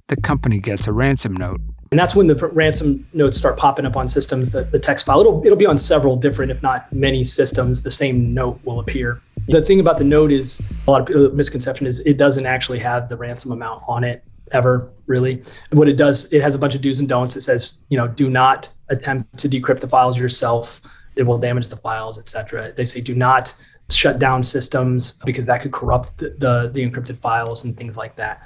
the 0.08 0.16
company 0.16 0.60
gets 0.60 0.86
a 0.86 0.92
ransom 0.92 1.34
note 1.34 1.60
and 1.90 1.98
that's 1.98 2.16
when 2.16 2.26
the 2.26 2.34
ransom 2.48 3.06
notes 3.12 3.36
start 3.36 3.56
popping 3.56 3.86
up 3.86 3.96
on 3.96 4.08
systems, 4.08 4.50
the, 4.50 4.64
the 4.64 4.78
text 4.78 5.06
file. 5.06 5.20
It'll, 5.20 5.44
it'll 5.44 5.56
be 5.56 5.66
on 5.66 5.78
several 5.78 6.16
different, 6.16 6.50
if 6.50 6.62
not 6.62 6.92
many 6.92 7.22
systems, 7.22 7.82
the 7.82 7.90
same 7.90 8.34
note 8.34 8.60
will 8.64 8.80
appear. 8.80 9.20
The 9.48 9.62
thing 9.62 9.78
about 9.78 9.98
the 9.98 10.04
note 10.04 10.32
is 10.32 10.60
a 10.86 10.90
lot 10.90 11.08
of 11.08 11.34
misconception 11.34 11.86
is 11.86 12.00
it 12.00 12.16
doesn't 12.16 12.46
actually 12.46 12.80
have 12.80 13.08
the 13.08 13.16
ransom 13.16 13.52
amount 13.52 13.82
on 13.86 14.02
it 14.02 14.24
ever 14.52 14.88
really 15.06 15.42
what 15.72 15.88
it 15.88 15.96
does 15.96 16.32
it 16.32 16.40
has 16.40 16.54
a 16.54 16.58
bunch 16.58 16.76
of 16.76 16.80
do's 16.80 17.00
and 17.00 17.08
don'ts 17.08 17.34
it 17.34 17.40
says 17.40 17.78
you 17.88 17.98
know 17.98 18.06
do 18.06 18.30
not 18.30 18.68
attempt 18.90 19.36
to 19.36 19.48
decrypt 19.48 19.80
the 19.80 19.88
files 19.88 20.16
yourself 20.16 20.80
it 21.16 21.22
will 21.22 21.38
damage 21.38 21.68
the 21.68 21.76
files 21.76 22.18
etc 22.18 22.72
they 22.76 22.84
say 22.84 23.00
do 23.00 23.14
not 23.14 23.54
shut 23.88 24.18
down 24.18 24.42
systems 24.42 25.18
because 25.24 25.46
that 25.46 25.62
could 25.62 25.72
corrupt 25.72 26.16
the, 26.18 26.30
the, 26.38 26.70
the 26.72 26.88
encrypted 26.88 27.16
files 27.18 27.64
and 27.64 27.76
things 27.76 27.96
like 27.96 28.16
that 28.16 28.42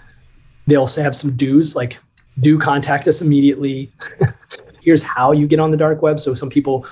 they 0.67 0.77
also 0.77 1.03
have 1.03 1.17
some 1.17 1.37
do's 1.37 1.75
like 1.75 1.99
do 2.41 2.59
contact 2.59 3.07
us 3.09 3.21
immediately. 3.21 3.91
Here's 4.83 5.03
how 5.03 5.33
you 5.33 5.47
get 5.47 5.61
on 5.61 5.71
the 5.71 5.77
dark 5.77 6.03
web. 6.03 6.21
So 6.21 6.35
some 6.35 6.49
people, 6.49 6.87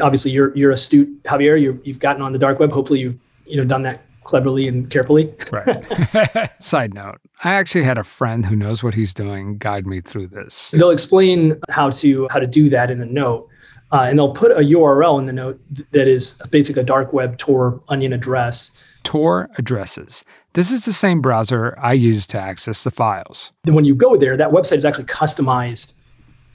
obviously, 0.00 0.30
you're 0.30 0.56
you're 0.56 0.70
astute, 0.70 1.22
Javier. 1.24 1.60
you 1.60 1.80
have 1.86 1.98
gotten 1.98 2.22
on 2.22 2.32
the 2.32 2.38
dark 2.38 2.58
web. 2.58 2.72
Hopefully, 2.72 3.00
you 3.00 3.18
you 3.46 3.56
know 3.56 3.64
done 3.64 3.82
that 3.82 4.02
cleverly 4.24 4.68
and 4.68 4.90
carefully. 4.90 5.34
right. 5.52 6.50
Side 6.62 6.94
note: 6.94 7.18
I 7.44 7.54
actually 7.54 7.84
had 7.84 7.98
a 7.98 8.04
friend 8.04 8.46
who 8.46 8.56
knows 8.56 8.82
what 8.82 8.94
he's 8.94 9.12
doing 9.12 9.58
guide 9.58 9.86
me 9.86 10.00
through 10.00 10.28
this. 10.28 10.70
They'll 10.70 10.90
explain 10.90 11.60
how 11.68 11.90
to 11.90 12.28
how 12.30 12.38
to 12.38 12.46
do 12.46 12.70
that 12.70 12.90
in 12.90 12.98
the 12.98 13.06
note. 13.06 13.48
Uh, 13.90 14.02
and 14.02 14.18
they'll 14.18 14.32
put 14.32 14.50
a 14.50 14.60
URL 14.60 15.18
in 15.18 15.26
the 15.26 15.32
note 15.32 15.60
that 15.92 16.08
is 16.08 16.34
basically 16.50 16.82
a 16.82 16.84
dark 16.84 17.12
web 17.12 17.38
Tor 17.38 17.80
onion 17.88 18.12
address. 18.12 18.70
Tor 19.02 19.48
addresses. 19.56 20.24
This 20.52 20.70
is 20.70 20.84
the 20.84 20.92
same 20.92 21.20
browser 21.20 21.74
I 21.80 21.94
use 21.94 22.26
to 22.28 22.38
access 22.38 22.84
the 22.84 22.90
files. 22.90 23.52
And 23.64 23.74
when 23.74 23.84
you 23.84 23.94
go 23.94 24.16
there, 24.16 24.36
that 24.36 24.50
website 24.50 24.78
is 24.78 24.84
actually 24.84 25.04
customized 25.04 25.94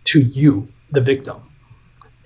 to 0.06 0.22
you, 0.22 0.68
the 0.92 1.02
victim. 1.02 1.38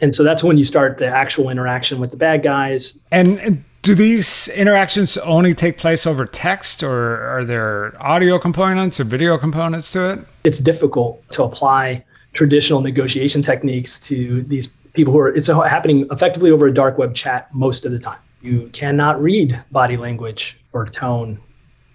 And 0.02 0.14
so 0.14 0.24
that's 0.24 0.44
when 0.44 0.58
you 0.58 0.64
start 0.64 0.98
the 0.98 1.08
actual 1.08 1.50
interaction 1.50 2.00
with 2.00 2.12
the 2.12 2.18
bad 2.18 2.44
guys. 2.44 3.02
And, 3.12 3.40
and 3.40 3.66
do 3.82 3.96
these 3.96 4.48
interactions 4.50 5.18
only 5.18 5.54
take 5.54 5.78
place 5.78 6.06
over 6.06 6.26
text, 6.26 6.84
or 6.84 7.22
are 7.22 7.46
there 7.46 7.94
audio 8.00 8.38
components 8.38 9.00
or 9.00 9.06
video 9.06 9.38
components 9.38 9.92
to 9.94 10.12
it? 10.12 10.20
It's 10.44 10.60
difficult 10.60 11.24
to 11.32 11.44
apply 11.44 12.04
traditional 12.34 12.82
negotiation 12.82 13.42
techniques 13.42 14.00
to 14.02 14.44
these 14.44 14.68
people 14.98 15.14
who 15.14 15.20
are, 15.20 15.30
it's 15.30 15.48
happening 15.48 16.06
effectively 16.12 16.52
over 16.52 16.68
a 16.68 16.74
dark 16.74 16.98
web 16.98 17.16
chat 17.16 17.54
most 17.54 17.86
of 17.86 17.94
the 17.94 18.00
time. 18.00 18.20
You 18.42 18.70
cannot 18.74 19.22
read 19.22 19.64
body 19.72 19.96
language 19.96 20.60
or 20.74 20.86
tone 20.86 21.40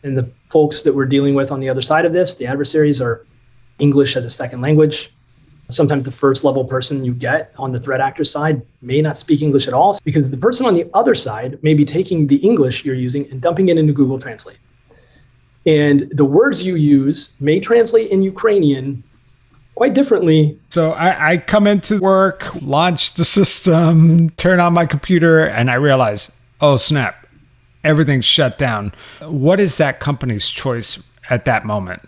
and 0.03 0.17
the 0.17 0.31
folks 0.49 0.83
that 0.83 0.95
we're 0.95 1.07
dealing 1.07 1.35
with 1.35 1.53
on 1.53 1.61
the 1.61 1.69
other 1.69 1.83
side 1.83 2.05
of 2.05 2.13
this, 2.13 2.37
the 2.37 2.47
adversaries, 2.47 3.01
are 3.01 3.25
English 3.79 4.17
as 4.17 4.25
a 4.25 4.31
second 4.31 4.61
language. 4.61 5.15
Sometimes 5.69 6.05
the 6.05 6.13
first 6.13 6.45
level 6.45 6.65
person 6.65 7.05
you 7.05 7.15
get 7.15 7.53
on 7.57 7.73
the 7.73 7.79
threat 7.79 8.01
actor 8.01 8.25
side 8.25 8.63
may 8.83 9.01
not 9.01 9.17
speak 9.17 9.43
English 9.43 9.69
at 9.69 9.75
all 9.75 9.97
because 10.05 10.31
the 10.31 10.37
person 10.37 10.67
on 10.67 10.75
the 10.75 10.91
other 10.93 11.15
side 11.15 11.63
may 11.63 11.75
be 11.75 11.85
taking 11.85 12.27
the 12.27 12.37
English 12.37 12.85
you're 12.85 12.95
using 12.95 13.31
and 13.31 13.41
dumping 13.41 13.69
it 13.69 13.79
into 13.79 13.93
Google 13.93 14.19
Translate. 14.19 14.59
And 15.65 16.01
the 16.11 16.25
words 16.25 16.63
you 16.63 16.75
use 16.77 17.33
may 17.39 17.61
translate 17.61 18.11
in 18.11 18.23
Ukrainian 18.23 19.03
quite 19.75 19.95
differently. 19.95 20.59
So 20.69 20.93
I, 20.93 21.33
I 21.33 21.37
come 21.39 21.67
into 21.67 21.99
work, 21.99 22.55
launch 22.63 23.15
the 23.15 23.25
system, 23.25 24.31
turn 24.31 24.61
on 24.61 24.73
my 24.73 24.87
computer, 24.87 25.45
and 25.45 25.71
I 25.71 25.75
realize, 25.75 26.31
oh 26.61 26.77
snap, 26.77 27.27
everything's 27.85 28.25
shut 28.25 28.59
down. 28.59 28.93
What 29.21 29.61
is 29.61 29.79
that 29.79 30.01
company's 30.01 30.49
choice 30.49 31.03
at 31.31 31.45
that 31.47 31.65
moment? 31.65 32.03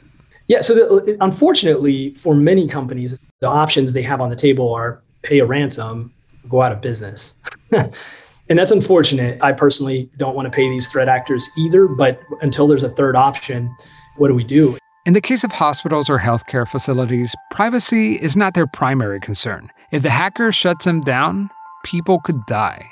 Yeah, 0.47 0.61
so 0.61 0.75
the, 0.75 1.17
unfortunately, 1.21 2.15
for 2.15 2.35
many 2.35 2.69
companies, 2.69 3.19
the 3.41 3.49
options 3.49 3.95
they 3.95 4.03
have 4.03 4.21
on 4.21 4.29
the 4.29 4.37
table 4.37 4.73
are 4.75 5.03
pay 5.23 5.39
a 5.39 5.47
ransom, 5.47 6.13
go 6.49 6.61
out 6.61 6.71
of 6.71 6.83
business. 6.83 7.35
and 7.73 8.59
that's 8.59 8.71
unfortunate. 8.71 9.43
I 9.43 9.53
personally 9.53 10.11
don't 10.19 10.37
want 10.37 10.47
to 10.47 10.55
pay 10.55 10.69
these 10.69 10.89
threat 10.93 11.09
actors 11.09 11.49
either, 11.57 11.89
but 11.89 12.21
until 12.43 12.67
there's 12.67 12.83
a 12.83 12.91
third 12.91 13.17
option, 13.17 13.75
what 14.17 14.29
do 14.29 14.35
we 14.35 14.45
do? 14.45 14.77
In 15.07 15.13
the 15.13 15.21
case 15.21 15.45
of 15.45 15.53
hospitals 15.53 16.09
or 16.09 16.19
healthcare 16.19 16.67
facilities, 16.67 17.37
privacy 17.51 18.15
is 18.15 18.39
not 18.39 18.55
their 18.55 18.67
primary 18.67 19.21
concern. 19.21 19.71
If 19.91 20.03
the 20.03 20.09
hacker 20.09 20.51
shuts 20.51 20.87
them 20.87 21.03
down, 21.03 21.51
people 21.85 22.21
could 22.21 22.47
die. 22.47 22.87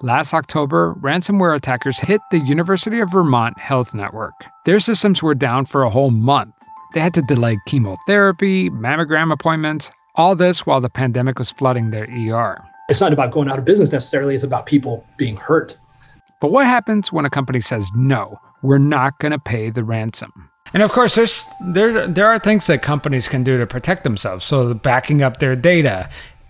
Last 0.00 0.34
October, 0.34 0.94
ransomware 1.00 1.56
attackers 1.56 1.98
hit 1.98 2.20
the 2.30 2.38
University 2.38 3.00
of 3.00 3.10
Vermont 3.10 3.58
Health 3.58 3.92
Network. 3.92 4.34
Their 4.66 4.78
systems 4.78 5.20
were 5.20 5.34
down 5.34 5.66
for 5.66 5.82
a 5.82 5.90
whole 5.90 6.12
month. 6.12 6.54
They 6.94 7.00
had 7.00 7.14
to 7.14 7.22
delay 7.22 7.58
chemotherapy, 7.66 8.70
mammogram 8.70 9.32
appointments, 9.32 9.90
all 10.14 10.36
this 10.36 10.64
while 10.64 10.80
the 10.80 10.88
pandemic 10.88 11.40
was 11.40 11.50
flooding 11.50 11.90
their 11.90 12.04
ER. 12.04 12.62
It's 12.88 13.00
not 13.00 13.12
about 13.12 13.32
going 13.32 13.50
out 13.50 13.58
of 13.58 13.64
business 13.64 13.90
necessarily, 13.90 14.36
it's 14.36 14.44
about 14.44 14.66
people 14.66 15.04
being 15.16 15.36
hurt. 15.36 15.76
But 16.40 16.52
what 16.52 16.66
happens 16.66 17.12
when 17.12 17.24
a 17.24 17.30
company 17.30 17.60
says, 17.60 17.90
no, 17.96 18.38
we're 18.62 18.78
not 18.78 19.18
going 19.18 19.32
to 19.32 19.40
pay 19.40 19.70
the 19.70 19.82
ransom? 19.82 20.47
And 20.74 20.82
of 20.82 20.90
course, 20.90 21.14
there's 21.14 21.44
there 21.60 22.06
there 22.06 22.26
are 22.26 22.38
things 22.38 22.66
that 22.66 22.82
companies 22.82 23.28
can 23.28 23.44
do 23.44 23.56
to 23.56 23.66
protect 23.66 24.04
themselves. 24.04 24.44
So 24.44 24.74
backing 24.74 25.22
up 25.22 25.38
their 25.38 25.56
data, 25.56 26.08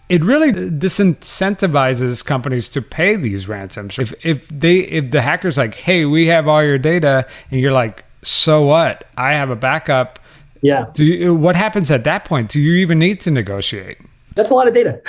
it 0.09 0.25
really 0.25 0.53
disincentivizes 0.53 2.25
companies 2.25 2.69
to 2.71 2.83
pay 2.83 3.17
these 3.17 3.49
ransoms. 3.49 3.99
If 3.99 4.15
if 4.25 4.49
they 4.49 4.81
if 4.81 5.11
the 5.11 5.21
hacker's 5.21 5.57
like, 5.57 5.75
hey, 5.75 6.05
we 6.05 6.27
have 6.27 6.49
all 6.49 6.63
your 6.63 6.79
data, 6.79 7.27
and 7.51 7.61
you're 7.61 7.73
like, 7.73 8.05
so 8.23 8.63
what? 8.63 9.05
I 9.17 9.35
have 9.35 9.51
a 9.51 9.57
backup. 9.57 10.19
Yeah. 10.61 10.87
Do 10.95 11.05
you, 11.05 11.35
what 11.35 11.55
happens 11.55 11.91
at 11.91 12.05
that 12.05 12.25
point? 12.25 12.51
Do 12.51 12.61
you 12.61 12.75
even 12.75 12.99
need 12.99 13.21
to 13.21 13.31
negotiate? 13.31 13.99
That's 14.35 14.51
a 14.51 14.55
lot 14.55 14.67
of 14.67 14.75
data. 14.75 15.01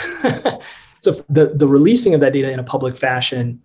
so 1.00 1.14
the 1.30 1.54
the 1.56 1.68
releasing 1.68 2.14
of 2.14 2.22
that 2.22 2.34
data 2.34 2.52
in 2.52 2.60
a 2.60 2.64
public 2.64 2.98
fashion 2.98 3.62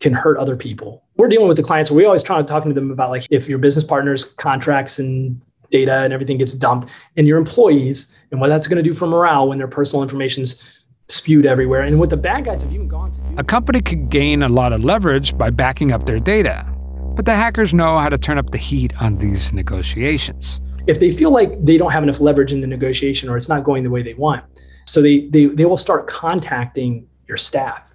can 0.00 0.12
hurt 0.12 0.38
other 0.38 0.56
people. 0.56 1.01
We're 1.16 1.28
dealing 1.28 1.48
with 1.48 1.56
the 1.56 1.62
clients. 1.62 1.90
We 1.90 2.04
always 2.04 2.22
try 2.22 2.38
to 2.38 2.44
talk 2.44 2.64
to 2.64 2.72
them 2.72 2.90
about 2.90 3.10
like 3.10 3.26
if 3.30 3.48
your 3.48 3.58
business 3.58 3.84
partners 3.84 4.24
contracts 4.24 4.98
and 4.98 5.40
data 5.70 5.98
and 5.98 6.12
everything 6.12 6.38
gets 6.38 6.54
dumped 6.54 6.88
and 7.16 7.26
your 7.26 7.38
employees 7.38 8.12
and 8.30 8.40
what 8.40 8.48
that's 8.48 8.66
going 8.66 8.82
to 8.82 8.82
do 8.82 8.94
for 8.94 9.06
morale 9.06 9.48
when 9.48 9.58
their 9.58 9.68
personal 9.68 10.02
information's 10.02 10.62
spewed 11.08 11.44
everywhere. 11.46 11.82
And 11.82 11.98
what 11.98 12.10
the 12.10 12.16
bad 12.16 12.44
guys 12.44 12.62
have 12.62 12.72
even 12.72 12.88
gone 12.88 13.12
to 13.12 13.20
do. 13.20 13.34
A 13.36 13.44
company 13.44 13.80
could 13.80 14.08
gain 14.08 14.42
a 14.42 14.48
lot 14.48 14.72
of 14.72 14.82
leverage 14.84 15.36
by 15.36 15.50
backing 15.50 15.92
up 15.92 16.06
their 16.06 16.20
data. 16.20 16.66
But 17.14 17.26
the 17.26 17.34
hackers 17.34 17.74
know 17.74 17.98
how 17.98 18.08
to 18.08 18.16
turn 18.16 18.38
up 18.38 18.50
the 18.50 18.58
heat 18.58 18.94
on 19.00 19.18
these 19.18 19.52
negotiations. 19.52 20.60
If 20.86 20.98
they 20.98 21.10
feel 21.10 21.30
like 21.30 21.62
they 21.64 21.76
don't 21.76 21.92
have 21.92 22.02
enough 22.02 22.20
leverage 22.20 22.52
in 22.52 22.60
the 22.60 22.66
negotiation 22.66 23.28
or 23.28 23.36
it's 23.36 23.48
not 23.48 23.64
going 23.64 23.82
the 23.82 23.90
way 23.90 24.02
they 24.02 24.14
want, 24.14 24.44
so 24.86 25.02
they 25.02 25.28
they, 25.28 25.46
they 25.46 25.64
will 25.64 25.76
start 25.76 26.08
contacting 26.08 27.06
your 27.28 27.36
staff 27.36 27.86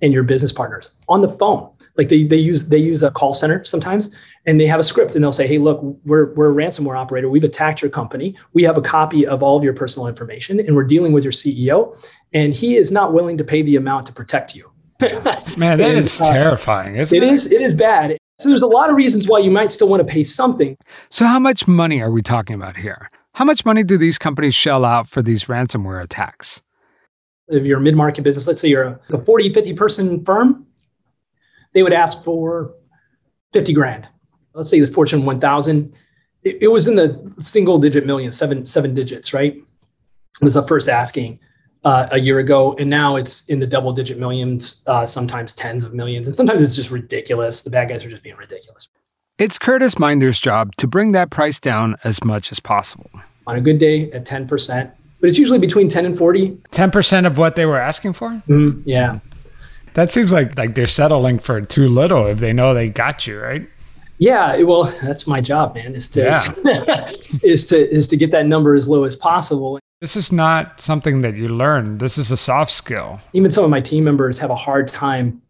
and 0.00 0.12
your 0.12 0.22
business 0.22 0.52
partners 0.52 0.90
on 1.08 1.20
the 1.20 1.28
phone. 1.28 1.68
Like 1.96 2.08
they, 2.08 2.24
they 2.24 2.36
use 2.36 2.68
they 2.68 2.78
use 2.78 3.02
a 3.02 3.10
call 3.10 3.34
center 3.34 3.64
sometimes 3.64 4.10
and 4.46 4.60
they 4.60 4.66
have 4.66 4.80
a 4.80 4.84
script 4.84 5.14
and 5.14 5.22
they'll 5.22 5.32
say, 5.32 5.46
hey, 5.46 5.58
look, 5.58 5.80
we're, 6.04 6.32
we're 6.34 6.50
a 6.50 6.54
ransomware 6.54 6.98
operator. 6.98 7.28
We've 7.28 7.44
attacked 7.44 7.82
your 7.82 7.90
company. 7.90 8.36
We 8.54 8.62
have 8.64 8.76
a 8.76 8.82
copy 8.82 9.26
of 9.26 9.42
all 9.42 9.56
of 9.56 9.64
your 9.64 9.74
personal 9.74 10.08
information 10.08 10.58
and 10.58 10.74
we're 10.74 10.84
dealing 10.84 11.12
with 11.12 11.22
your 11.22 11.32
CEO. 11.32 11.96
And 12.32 12.54
he 12.54 12.76
is 12.76 12.90
not 12.90 13.12
willing 13.12 13.36
to 13.38 13.44
pay 13.44 13.62
the 13.62 13.76
amount 13.76 14.06
to 14.06 14.12
protect 14.12 14.54
you. 14.54 14.70
Man, 15.56 15.78
that 15.78 15.80
and, 15.80 15.98
is 15.98 16.20
uh, 16.20 16.32
terrifying, 16.32 16.96
isn't 16.96 17.16
it? 17.16 17.22
It 17.22 17.32
is, 17.32 17.50
it 17.50 17.60
is 17.60 17.74
bad. 17.74 18.16
So 18.38 18.48
there's 18.48 18.62
a 18.62 18.66
lot 18.68 18.88
of 18.88 18.96
reasons 18.96 19.28
why 19.28 19.38
you 19.38 19.50
might 19.50 19.70
still 19.70 19.88
want 19.88 20.00
to 20.00 20.10
pay 20.10 20.24
something. 20.24 20.76
So 21.10 21.26
how 21.26 21.38
much 21.38 21.68
money 21.68 22.00
are 22.00 22.10
we 22.10 22.22
talking 22.22 22.54
about 22.54 22.76
here? 22.76 23.08
How 23.34 23.44
much 23.44 23.64
money 23.64 23.82
do 23.82 23.96
these 23.96 24.18
companies 24.18 24.54
shell 24.54 24.84
out 24.84 25.08
for 25.08 25.22
these 25.22 25.44
ransomware 25.44 26.02
attacks? 26.02 26.62
if 27.52 27.64
you're 27.64 27.78
a 27.78 27.82
mid-market 27.82 28.22
business, 28.22 28.46
let's 28.46 28.60
say 28.60 28.68
you're 28.68 29.00
a 29.10 29.18
40, 29.24 29.52
50 29.52 29.74
person 29.74 30.24
firm, 30.24 30.66
they 31.72 31.82
would 31.82 31.92
ask 31.92 32.22
for 32.24 32.74
50 33.52 33.72
grand. 33.72 34.08
Let's 34.54 34.68
say 34.68 34.80
the 34.80 34.86
Fortune 34.86 35.24
1000, 35.24 35.94
it, 36.42 36.58
it 36.62 36.68
was 36.68 36.88
in 36.88 36.96
the 36.96 37.32
single 37.40 37.78
digit 37.78 38.06
millions, 38.06 38.36
seven, 38.36 38.66
seven 38.66 38.94
digits, 38.94 39.32
right? 39.32 39.54
It 39.54 40.44
was 40.44 40.54
the 40.54 40.66
first 40.66 40.88
asking 40.88 41.38
uh, 41.84 42.08
a 42.10 42.18
year 42.18 42.38
ago. 42.38 42.74
And 42.78 42.88
now 42.88 43.16
it's 43.16 43.46
in 43.48 43.60
the 43.60 43.66
double 43.66 43.92
digit 43.92 44.18
millions, 44.18 44.82
uh, 44.86 45.06
sometimes 45.06 45.54
tens 45.54 45.84
of 45.84 45.94
millions. 45.94 46.26
And 46.26 46.36
sometimes 46.36 46.62
it's 46.62 46.76
just 46.76 46.90
ridiculous. 46.90 47.62
The 47.62 47.70
bad 47.70 47.88
guys 47.88 48.04
are 48.04 48.10
just 48.10 48.22
being 48.22 48.36
ridiculous. 48.36 48.88
It's 49.38 49.58
Kurtis 49.58 49.98
Minder's 49.98 50.38
job 50.38 50.76
to 50.76 50.86
bring 50.86 51.12
that 51.12 51.30
price 51.30 51.58
down 51.58 51.96
as 52.04 52.22
much 52.22 52.52
as 52.52 52.60
possible. 52.60 53.10
On 53.46 53.56
a 53.56 53.60
good 53.60 53.78
day 53.78 54.10
at 54.12 54.24
10%, 54.24 54.92
but 55.20 55.28
it's 55.28 55.38
usually 55.38 55.58
between 55.58 55.88
10 55.88 56.06
and 56.06 56.18
40. 56.18 56.50
10% 56.70 57.26
of 57.26 57.38
what 57.38 57.56
they 57.56 57.66
were 57.66 57.78
asking 57.78 58.12
for? 58.12 58.30
Mm, 58.48 58.82
yeah. 58.84 59.18
That 59.94 60.10
seems 60.10 60.32
like 60.32 60.56
like 60.56 60.74
they're 60.74 60.86
settling 60.86 61.38
for 61.38 61.60
too 61.60 61.88
little 61.88 62.26
if 62.26 62.38
they 62.38 62.52
know 62.52 62.74
they 62.74 62.88
got 62.88 63.26
you, 63.26 63.40
right? 63.40 63.68
Yeah, 64.18 64.62
well, 64.62 64.84
that's 65.02 65.26
my 65.26 65.40
job, 65.40 65.74
man. 65.74 65.94
Is 65.94 66.08
to 66.10 66.20
yeah. 66.20 67.10
is 67.42 67.66
to 67.66 67.90
is 67.90 68.06
to 68.08 68.16
get 68.16 68.30
that 68.30 68.46
number 68.46 68.74
as 68.74 68.88
low 68.88 69.04
as 69.04 69.16
possible. 69.16 69.80
This 70.00 70.16
is 70.16 70.30
not 70.30 70.80
something 70.80 71.22
that 71.22 71.36
you 71.36 71.48
learn. 71.48 71.98
This 71.98 72.18
is 72.18 72.30
a 72.30 72.36
soft 72.36 72.70
skill. 72.70 73.20
Even 73.32 73.50
some 73.50 73.64
of 73.64 73.70
my 73.70 73.80
team 73.80 74.04
members 74.04 74.38
have 74.38 74.50
a 74.50 74.56
hard 74.56 74.88
time 74.88 75.42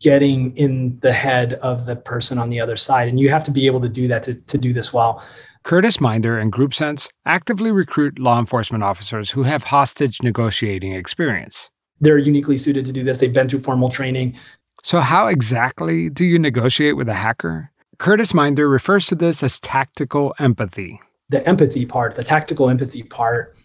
getting 0.00 0.56
in 0.56 0.98
the 1.00 1.12
head 1.12 1.54
of 1.54 1.86
the 1.86 1.96
person 1.96 2.38
on 2.38 2.48
the 2.48 2.60
other 2.60 2.76
side, 2.76 3.08
and 3.08 3.18
you 3.18 3.28
have 3.28 3.44
to 3.44 3.50
be 3.50 3.66
able 3.66 3.80
to 3.80 3.88
do 3.88 4.06
that 4.06 4.22
to 4.22 4.34
to 4.34 4.56
do 4.56 4.72
this 4.72 4.92
well. 4.92 5.20
Kurtis 5.64 6.00
Minder 6.00 6.38
and 6.38 6.52
GroupSense 6.52 7.08
actively 7.26 7.72
recruit 7.72 8.20
law 8.20 8.38
enforcement 8.38 8.84
officers 8.84 9.32
who 9.32 9.44
have 9.44 9.64
hostage 9.64 10.22
negotiating 10.22 10.92
experience. 10.92 11.71
They're 12.02 12.18
uniquely 12.18 12.58
suited 12.58 12.84
to 12.84 12.92
do 12.92 13.02
this. 13.02 13.20
They've 13.20 13.32
been 13.32 13.48
through 13.48 13.60
formal 13.60 13.88
training. 13.88 14.36
So, 14.82 15.00
how 15.00 15.28
exactly 15.28 16.10
do 16.10 16.24
you 16.24 16.38
negotiate 16.38 16.96
with 16.96 17.08
a 17.08 17.14
hacker? 17.14 17.70
Kurtis 17.98 18.34
Minder 18.34 18.68
refers 18.68 19.06
to 19.06 19.14
this 19.14 19.42
as 19.42 19.60
tactical 19.60 20.34
empathy. 20.38 21.00
The 21.30 21.46
empathy 21.48 21.86
part, 21.86 22.16
the 22.16 22.24
tactical 22.24 22.68
empathy 22.68 23.04
part, 23.04 23.56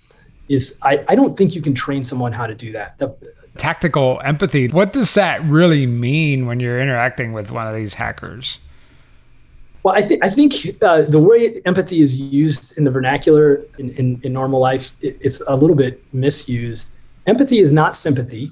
is 0.48 0.80
I, 0.84 1.04
I 1.10 1.16
don't 1.16 1.36
think 1.36 1.56
you 1.56 1.62
can 1.62 1.74
train 1.74 2.04
someone 2.04 2.32
how 2.32 2.48
to 2.48 2.56
do 2.56 2.72
that. 2.72 2.98
The, 3.00 3.14
tactical 3.58 4.22
empathy, 4.24 4.68
what 4.68 4.94
does 4.94 5.14
that 5.16 5.42
really 5.44 5.86
mean 5.86 6.46
when 6.46 6.60
you're 6.60 6.80
interacting 6.80 7.34
with 7.34 7.52
one 7.52 7.68
of 7.68 7.76
these 7.76 7.96
hackers? 7.96 8.60
Well, 9.84 9.96
I, 9.96 10.02
th- 10.02 10.20
I 10.22 10.30
think 10.30 10.54
uh, 10.82 11.04
the 11.04 11.20
way 11.20 11.62
empathy 11.66 12.02
is 12.02 12.20
used 12.20 12.78
in 12.78 12.84
the 12.84 12.92
vernacular 12.92 13.64
in, 13.78 13.90
in, 13.92 14.20
in 14.24 14.34
normal 14.34 14.60
life, 14.60 14.94
it, 15.02 15.18
it's 15.22 15.42
a 15.48 15.56
little 15.56 15.76
bit 15.76 16.04
misused. 16.14 16.90
Empathy 17.28 17.60
is 17.60 17.74
not 17.74 17.96
sympathy, 17.96 18.52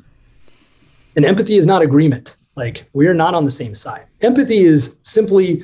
and 1.16 1.26
empathy 1.26 1.56
is 1.56 1.66
not 1.66 1.82
agreement. 1.82 2.36
Like, 2.56 2.90
we 2.94 3.08
are 3.08 3.14
not 3.14 3.34
on 3.34 3.46
the 3.46 3.52
same 3.52 3.74
side. 3.74 4.06
Empathy 4.22 4.66
is 4.66 4.98
simply 5.02 5.64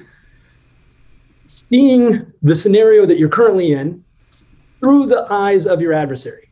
seeing 1.45 2.25
the 2.41 2.55
scenario 2.55 3.05
that 3.05 3.17
you're 3.17 3.29
currently 3.29 3.73
in 3.73 4.03
through 4.79 5.07
the 5.07 5.27
eyes 5.29 5.67
of 5.67 5.81
your 5.81 5.93
adversary, 5.93 6.49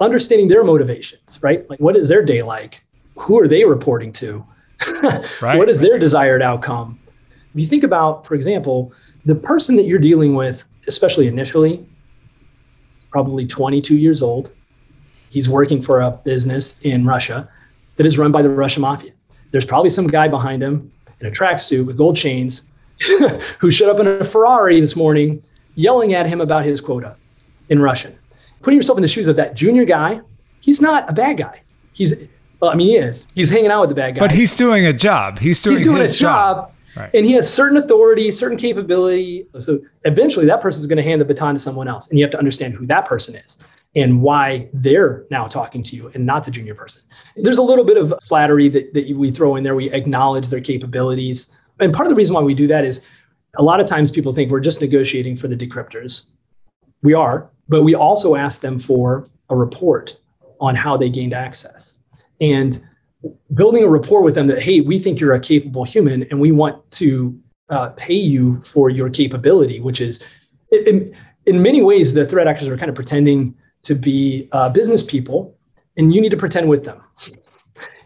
understanding 0.00 0.48
their 0.48 0.64
motivations, 0.64 1.38
right? 1.42 1.68
Like, 1.68 1.80
what 1.80 1.96
is 1.96 2.08
their 2.08 2.24
day 2.24 2.42
like? 2.42 2.84
Who 3.16 3.38
are 3.40 3.48
they 3.48 3.64
reporting 3.64 4.12
to? 4.12 4.44
right, 5.42 5.58
what 5.58 5.68
is 5.68 5.80
right. 5.80 5.90
their 5.90 5.98
desired 5.98 6.40
outcome? 6.40 6.98
If 7.54 7.60
you 7.60 7.66
think 7.66 7.82
about, 7.82 8.26
for 8.26 8.34
example, 8.34 8.92
the 9.24 9.34
person 9.34 9.74
that 9.76 9.86
you're 9.86 9.98
dealing 9.98 10.34
with, 10.34 10.64
especially 10.86 11.26
initially, 11.26 11.84
probably 13.10 13.46
22 13.46 13.96
years 13.96 14.22
old. 14.22 14.52
He's 15.30 15.48
working 15.48 15.82
for 15.82 16.00
a 16.00 16.10
business 16.10 16.78
in 16.82 17.04
Russia 17.04 17.48
that 17.96 18.06
is 18.06 18.18
run 18.18 18.32
by 18.32 18.42
the 18.42 18.50
Russian 18.50 18.82
mafia. 18.82 19.12
There's 19.50 19.66
probably 19.66 19.90
some 19.90 20.06
guy 20.06 20.28
behind 20.28 20.62
him 20.62 20.92
in 21.20 21.26
a 21.26 21.30
tracksuit 21.30 21.86
with 21.86 21.96
gold 21.96 22.16
chains 22.16 22.66
who 23.58 23.70
showed 23.70 23.90
up 23.90 24.00
in 24.00 24.06
a 24.06 24.24
Ferrari 24.24 24.80
this 24.80 24.96
morning 24.96 25.42
yelling 25.74 26.14
at 26.14 26.26
him 26.26 26.40
about 26.40 26.64
his 26.64 26.80
quota 26.80 27.16
in 27.68 27.80
Russian. 27.80 28.16
Putting 28.62 28.78
yourself 28.78 28.98
in 28.98 29.02
the 29.02 29.08
shoes 29.08 29.28
of 29.28 29.36
that 29.36 29.54
junior 29.54 29.84
guy, 29.84 30.20
he's 30.60 30.80
not 30.80 31.08
a 31.08 31.12
bad 31.12 31.38
guy. 31.38 31.60
He's, 31.92 32.24
well, 32.60 32.70
I 32.70 32.74
mean, 32.74 32.88
he 32.88 32.96
is. 32.96 33.28
He's 33.34 33.50
hanging 33.50 33.70
out 33.70 33.82
with 33.82 33.90
the 33.90 33.94
bad 33.94 34.14
guy. 34.14 34.18
But 34.18 34.32
he's 34.32 34.56
doing 34.56 34.86
a 34.86 34.92
job. 34.92 35.38
He's 35.38 35.62
doing, 35.62 35.76
he's 35.76 35.86
doing 35.86 36.02
a 36.02 36.08
job. 36.08 36.14
job 36.14 36.72
Right. 36.98 37.10
And 37.14 37.24
he 37.24 37.32
has 37.32 37.52
certain 37.52 37.76
authority, 37.76 38.30
certain 38.32 38.58
capability. 38.58 39.46
So 39.60 39.80
eventually 40.04 40.46
that 40.46 40.60
person 40.60 40.80
is 40.80 40.86
going 40.86 40.96
to 40.96 41.02
hand 41.02 41.20
the 41.20 41.24
baton 41.24 41.54
to 41.54 41.60
someone 41.60 41.86
else. 41.86 42.08
And 42.08 42.18
you 42.18 42.24
have 42.24 42.32
to 42.32 42.38
understand 42.38 42.74
who 42.74 42.86
that 42.86 43.06
person 43.06 43.36
is. 43.36 43.56
And 43.94 44.22
why 44.22 44.68
they're 44.72 45.24
now 45.30 45.46
talking 45.46 45.82
to 45.82 45.96
you 45.96 46.10
and 46.14 46.24
not 46.24 46.44
the 46.44 46.50
junior 46.50 46.74
person. 46.74 47.02
There's 47.36 47.58
a 47.58 47.62
little 47.62 47.84
bit 47.84 47.96
of 47.96 48.14
flattery 48.22 48.68
that, 48.68 48.94
that 48.94 49.16
we 49.16 49.30
throw 49.30 49.56
in 49.56 49.64
there. 49.64 49.74
We 49.74 49.90
acknowledge 49.90 50.50
their 50.50 50.60
capabilities. 50.60 51.50
And 51.80 51.92
part 51.92 52.06
of 52.06 52.10
the 52.10 52.16
reason 52.16 52.34
why 52.34 52.42
we 52.42 52.54
do 52.54 52.66
that 52.66 52.84
is 52.84 53.06
a 53.56 53.62
lot 53.62 53.80
of 53.80 53.86
times 53.86 54.10
people 54.10 54.32
think 54.32 54.50
we're 54.50 54.60
just 54.60 54.80
negotiating 54.80 55.36
for 55.36 55.48
the 55.48 55.56
decryptors. 55.56 56.30
We 57.02 57.14
are, 57.14 57.50
but 57.68 57.82
we 57.82 57.94
also 57.94 58.34
ask 58.34 58.60
them 58.60 58.78
for 58.78 59.28
a 59.48 59.56
report 59.56 60.16
on 60.60 60.76
how 60.76 60.96
they 60.96 61.08
gained 61.08 61.32
access. 61.32 61.94
And 62.40 62.84
building 63.54 63.82
a 63.82 63.88
rapport 63.88 64.22
with 64.22 64.34
them 64.34 64.46
that, 64.48 64.62
hey, 64.62 64.80
we 64.80 64.98
think 64.98 65.18
you're 65.18 65.34
a 65.34 65.40
capable 65.40 65.84
human 65.84 66.24
and 66.24 66.38
we 66.38 66.52
want 66.52 66.88
to 66.92 67.38
uh, 67.70 67.88
pay 67.90 68.14
you 68.14 68.60
for 68.62 68.90
your 68.90 69.08
capability, 69.08 69.80
which 69.80 70.00
is 70.00 70.24
in, 70.70 71.14
in 71.46 71.62
many 71.62 71.82
ways, 71.82 72.12
the 72.12 72.26
threat 72.26 72.46
actors 72.46 72.68
are 72.68 72.76
kind 72.76 72.88
of 72.88 72.94
pretending 72.94 73.54
to 73.88 73.94
be 73.94 74.48
uh, 74.52 74.68
business 74.68 75.02
people 75.02 75.56
and 75.96 76.14
you 76.14 76.20
need 76.20 76.30
to 76.30 76.36
pretend 76.36 76.68
with 76.68 76.84
them 76.84 77.02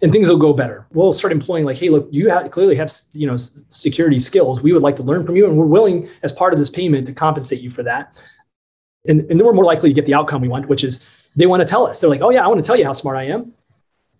and 0.03 0.11
things 0.11 0.29
will 0.29 0.37
go 0.37 0.53
better. 0.53 0.87
We'll 0.93 1.13
start 1.13 1.33
employing 1.33 1.65
like, 1.65 1.79
hey, 1.79 1.89
look, 1.89 2.09
you 2.11 2.29
have, 2.29 2.51
clearly 2.51 2.75
have 2.77 2.91
you 3.13 3.27
know 3.27 3.37
security 3.37 4.19
skills. 4.19 4.61
We 4.61 4.73
would 4.73 4.83
like 4.83 4.97
to 4.97 5.03
learn 5.03 5.25
from 5.25 5.37
you, 5.37 5.47
and 5.47 5.57
we're 5.57 5.65
willing 5.65 6.09
as 6.23 6.33
part 6.33 6.53
of 6.53 6.59
this 6.59 6.69
payment 6.69 7.07
to 7.07 7.13
compensate 7.13 7.61
you 7.61 7.71
for 7.71 7.83
that. 7.85 8.21
And, 9.09 9.21
and 9.21 9.39
then 9.39 9.47
we're 9.47 9.53
more 9.53 9.65
likely 9.65 9.91
to 9.91 9.95
get 9.95 10.07
the 10.07 10.15
outcome 10.15 10.43
we 10.43 10.49
want, 10.49 10.69
which 10.69 10.85
is 10.85 11.05
they 11.37 11.47
want 11.47 11.61
to 11.61 11.67
tell 11.67 11.87
us. 11.87 12.01
They're 12.01 12.11
like, 12.11 12.21
oh 12.21 12.31
yeah, 12.31 12.45
I 12.45 12.49
want 12.49 12.59
to 12.59 12.67
tell 12.67 12.77
you 12.77 12.85
how 12.85 12.93
smart 12.93 13.17
I 13.17 13.25
am. 13.25 13.53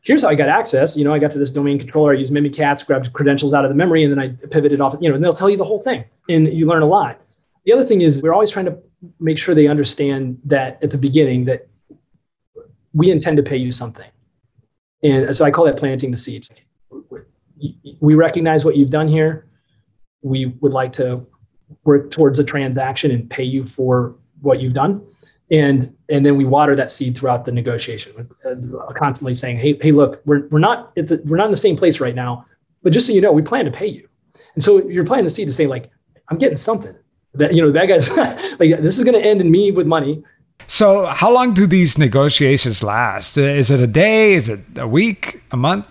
Here's 0.03 0.23
how 0.23 0.29
I 0.29 0.35
got 0.35 0.49
access. 0.49 0.97
You 0.97 1.05
know, 1.05 1.15
I 1.15 1.21
got 1.21 1.33
to 1.33 1.39
this 1.39 1.51
domain 1.51 1.79
controller. 1.79 2.13
I 2.13 2.17
used 2.17 2.33
Mimikatz, 2.33 2.87
grabbed 2.87 3.13
credentials 3.13 3.55
out 3.55 3.65
of 3.65 3.71
the 3.71 3.77
memory, 3.77 4.05
and 4.05 4.13
then 4.13 4.19
I 4.19 4.29
pivoted 4.47 4.81
off. 4.81 4.97
You 5.01 5.09
know, 5.09 5.17
and 5.17 5.23
they'll 5.23 5.33
tell 5.33 5.51
you 5.51 5.57
the 5.57 5.65
whole 5.65 5.83
thing, 5.83 6.05
and 6.29 6.49
you 6.49 6.67
learn 6.67 6.83
a 6.83 6.87
lot. 6.87 7.21
The 7.65 7.73
other 7.73 7.85
thing 7.85 8.01
is 8.01 8.23
we're 8.23 8.33
always 8.33 8.51
trying 8.51 8.67
to 8.67 8.79
make 9.19 9.39
sure 9.39 9.55
they 9.55 9.67
understand 9.67 10.39
that 10.45 10.83
at 10.83 10.91
the 10.91 10.99
beginning 10.99 11.45
that 11.47 11.69
we 12.93 13.11
intend 13.11 13.37
to 13.39 13.43
pay 13.43 13.57
you 13.57 13.73
something. 13.73 14.09
And 15.03 15.35
so 15.35 15.45
I 15.45 15.51
call 15.51 15.65
that 15.65 15.77
planting 15.77 16.11
the 16.11 16.17
seed. 16.17 16.49
We 18.01 18.15
recognize 18.15 18.65
what 18.65 18.77
you've 18.77 18.91
done 18.91 19.09
here. 19.09 19.47
We 20.23 20.47
would 20.61 20.73
like 20.73 20.93
to 20.95 21.27
work 21.85 22.11
towards 22.11 22.39
a 22.39 22.45
transaction 22.45 23.11
and 23.11 23.29
pay 23.29 23.43
you 23.45 23.67
for 23.67 24.15
what 24.41 24.61
you've 24.61 24.75
done. 24.75 25.05
And, 25.51 25.95
and 26.09 26.25
then 26.25 26.37
we 26.37 26.45
water 26.45 26.75
that 26.77 26.91
seed 26.91 27.17
throughout 27.17 27.45
the 27.45 27.53
negotiation, 27.53 28.31
constantly 28.97 29.35
saying, 29.35 29.59
hey, 29.59 29.77
hey, 29.81 29.93
look, 29.93 30.23
we're, 30.25 30.47
we're, 30.49 30.59
not, 30.59 30.93
it's 30.97 31.13
a, 31.13 31.19
we're 31.25 31.37
not 31.37 31.47
in 31.47 31.51
the 31.51 31.57
same 31.57 31.77
place 31.77 32.01
right 32.01 32.15
now, 32.15 32.47
but 32.83 32.93
just 32.93 33.07
so 33.07 33.13
you 33.13 33.21
know, 33.21 33.33
we 33.33 33.43
plan 33.43 33.65
to 33.67 33.71
pay 33.71 33.87
you. 33.87 34.09
And 34.55 34.63
so 34.63 34.89
you're 34.89 35.05
planting 35.05 35.25
the 35.25 35.31
seed 35.31 35.49
to 35.49 35.53
say, 35.53 35.67
like, 35.67 35.91
I'm 36.29 36.39
getting 36.39 36.57
something. 36.57 36.95
That, 37.35 37.55
you 37.55 37.63
know, 37.63 37.69
the 37.69 37.73
bad 37.73 37.87
guys, 37.87 38.11
like, 38.61 38.71
this 38.81 38.99
is 38.99 39.05
going 39.05 39.21
to 39.21 39.27
end 39.27 39.41
in 39.41 39.51
me 39.51 39.71
with 39.71 39.87
money 39.87 40.23
so, 40.67 41.05
how 41.07 41.31
long 41.31 41.55
do 41.55 41.67
these 41.67 41.99
negotiations 41.99 42.83
last? 42.83 43.37
Is 43.37 43.71
it 43.71 43.81
a 43.81 43.87
day? 43.87 44.33
Is 44.35 44.49
it 44.49 44.61
a 44.77 44.89
week? 44.89 45.43
A 45.51 45.57
month? 45.57 45.87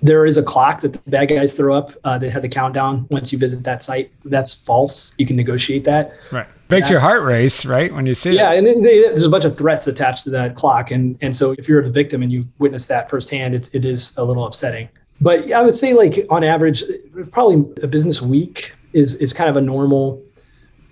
There 0.00 0.26
is 0.26 0.36
a 0.36 0.42
clock 0.42 0.82
that 0.82 0.92
the 0.92 0.98
bad 1.10 1.30
guys 1.30 1.54
throw 1.54 1.76
up 1.76 1.92
uh, 2.04 2.18
that 2.18 2.30
has 2.30 2.44
a 2.44 2.48
countdown. 2.48 3.06
Once 3.10 3.32
you 3.32 3.38
visit 3.38 3.64
that 3.64 3.82
site, 3.82 4.12
that's 4.26 4.54
false. 4.54 5.14
You 5.18 5.26
can 5.26 5.34
negotiate 5.34 5.84
that. 5.86 6.12
Right. 6.30 6.46
Makes 6.70 6.88
your 6.88 7.00
heart 7.00 7.22
race, 7.22 7.64
right? 7.64 7.92
When 7.92 8.04
you 8.04 8.14
see 8.14 8.32
yeah, 8.32 8.52
it. 8.52 8.62
Yeah, 8.62 8.70
and 8.70 8.84
they, 8.84 9.00
there's 9.02 9.24
a 9.24 9.30
bunch 9.30 9.44
of 9.44 9.56
threats 9.56 9.86
attached 9.86 10.24
to 10.24 10.30
that 10.30 10.56
clock, 10.56 10.90
and 10.90 11.18
and 11.20 11.36
so 11.36 11.52
if 11.58 11.68
you're 11.68 11.82
the 11.82 11.90
victim 11.90 12.22
and 12.22 12.32
you 12.32 12.46
witness 12.58 12.86
that 12.86 13.10
firsthand, 13.10 13.54
it, 13.54 13.70
it 13.72 13.84
is 13.84 14.16
a 14.16 14.24
little 14.24 14.46
upsetting. 14.46 14.88
But 15.20 15.52
I 15.52 15.62
would 15.62 15.76
say, 15.76 15.94
like 15.94 16.26
on 16.30 16.44
average, 16.44 16.84
probably 17.30 17.56
a 17.82 17.86
business 17.86 18.20
week 18.22 18.72
is 18.94 19.16
is 19.16 19.32
kind 19.32 19.50
of 19.50 19.56
a 19.56 19.60
normal 19.60 20.22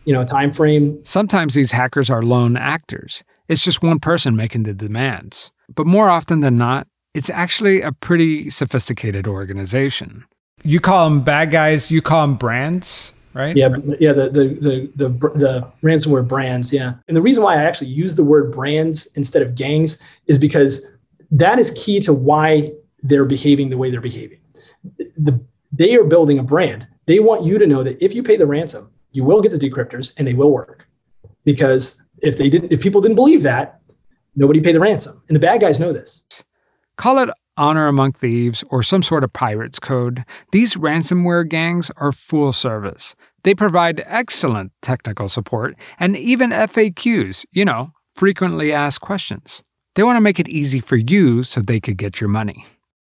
you 0.05 0.13
know 0.13 0.25
time 0.25 0.53
frame. 0.53 1.01
Sometimes 1.05 1.55
these 1.55 1.73
hackers 1.73 2.11
are 2.11 2.23
lone 2.23 2.57
actors. 2.57 3.25
It's 3.49 3.65
just 3.65 3.83
one 3.83 4.01
person 4.01 4.37
making 4.37 4.65
the 4.65 4.75
demands. 4.75 5.51
But 5.75 5.87
more 5.87 6.09
often 6.09 6.41
than 6.41 6.59
not, 6.59 6.87
it's 7.15 7.31
actually 7.31 7.83
a 7.83 7.93
pretty 7.93 8.51
sophisticated 8.51 9.27
organization. 9.27 10.25
You 10.63 10.81
call 10.81 11.09
them 11.09 11.23
bad 11.23 11.51
guys, 11.51 11.91
you 11.91 12.01
call 12.01 12.27
them 12.27 12.37
brands, 12.37 13.13
right? 13.35 13.57
Yeah, 13.57 13.69
yeah, 13.99 14.13
the 14.13 14.31
the 14.31 14.49
the 14.61 14.91
the, 14.97 15.09
the 15.39 15.73
ransomware 15.83 16.27
brands, 16.27 16.73
yeah. 16.73 16.95
And 17.09 17.17
the 17.17 17.23
reason 17.23 17.43
why 17.43 17.57
I 17.57 17.65
actually 17.65 17.89
use 17.89 18.15
the 18.15 18.25
word 18.25 18.53
brands 18.53 19.07
instead 19.15 19.43
of 19.43 19.55
gangs 19.55 19.99
is 20.27 20.39
because 20.39 20.83
that 21.31 21.59
is 21.59 21.73
key 21.73 22.01
to 22.01 22.13
why 22.13 22.73
they're 23.03 23.25
behaving 23.25 23.71
the 23.71 23.77
way 23.77 23.91
they're 23.91 24.01
behaving. 24.01 24.39
The, 25.17 25.41
they 25.73 25.95
are 25.95 26.05
building 26.05 26.39
a 26.39 26.43
brand. 26.43 26.87
They 27.07 27.19
want 27.19 27.45
you 27.45 27.59
to 27.59 27.67
know 27.67 27.83
that 27.83 28.03
if 28.03 28.15
you 28.15 28.23
pay 28.23 28.37
the 28.37 28.47
ransom, 28.47 28.91
you 29.11 29.25
will 29.25 29.43
get 29.43 29.53
the 29.53 29.59
decryptors 29.59 30.19
and 30.19 30.27
they 30.27 30.35
will 30.35 30.51
work. 30.51 30.87
Because 31.45 32.01
if 32.19 32.39
they 32.39 32.49
didn't, 32.49 32.73
if 32.73 32.81
people 32.81 33.01
didn't 33.01 33.17
believe 33.17 33.43
that, 33.43 33.81
nobody 34.37 34.61
paid 34.61 34.75
the 34.75 34.81
ransom. 34.81 35.23
And 35.29 35.35
the 35.35 35.41
bad 35.41 35.61
guys 35.61 35.81
know 35.81 35.93
this. 35.93 36.25
Call 36.97 37.19
it 37.19 37.31
honor 37.57 37.87
among 37.87 38.13
thieves 38.13 38.65
or 38.71 38.83
some 38.83 39.03
sort 39.03 39.25
of 39.25 39.33
pirates 39.33 39.79
code. 39.79 40.25
These 40.53 40.77
ransomware 40.77 41.49
gangs 41.49 41.91
are 41.97 42.13
full 42.13 42.53
service. 42.53 43.15
They 43.43 43.55
provide 43.55 44.03
excellent 44.07 44.73
technical 44.81 45.29
support 45.29 45.77
and 45.99 46.17
even 46.17 46.51
FAQs, 46.51 47.45
you 47.53 47.65
know, 47.65 47.91
frequently 48.15 48.73
asked 48.73 49.01
questions. 49.01 49.63
They 49.95 50.03
want 50.03 50.17
to 50.17 50.23
make 50.23 50.41
it 50.41 50.49
easy 50.49 50.81
for 50.81 50.97
you 50.97 51.43
so 51.43 51.61
they 51.61 51.81
could 51.81 51.99
get 51.99 52.21
your 52.21 52.29
money. 52.29 52.65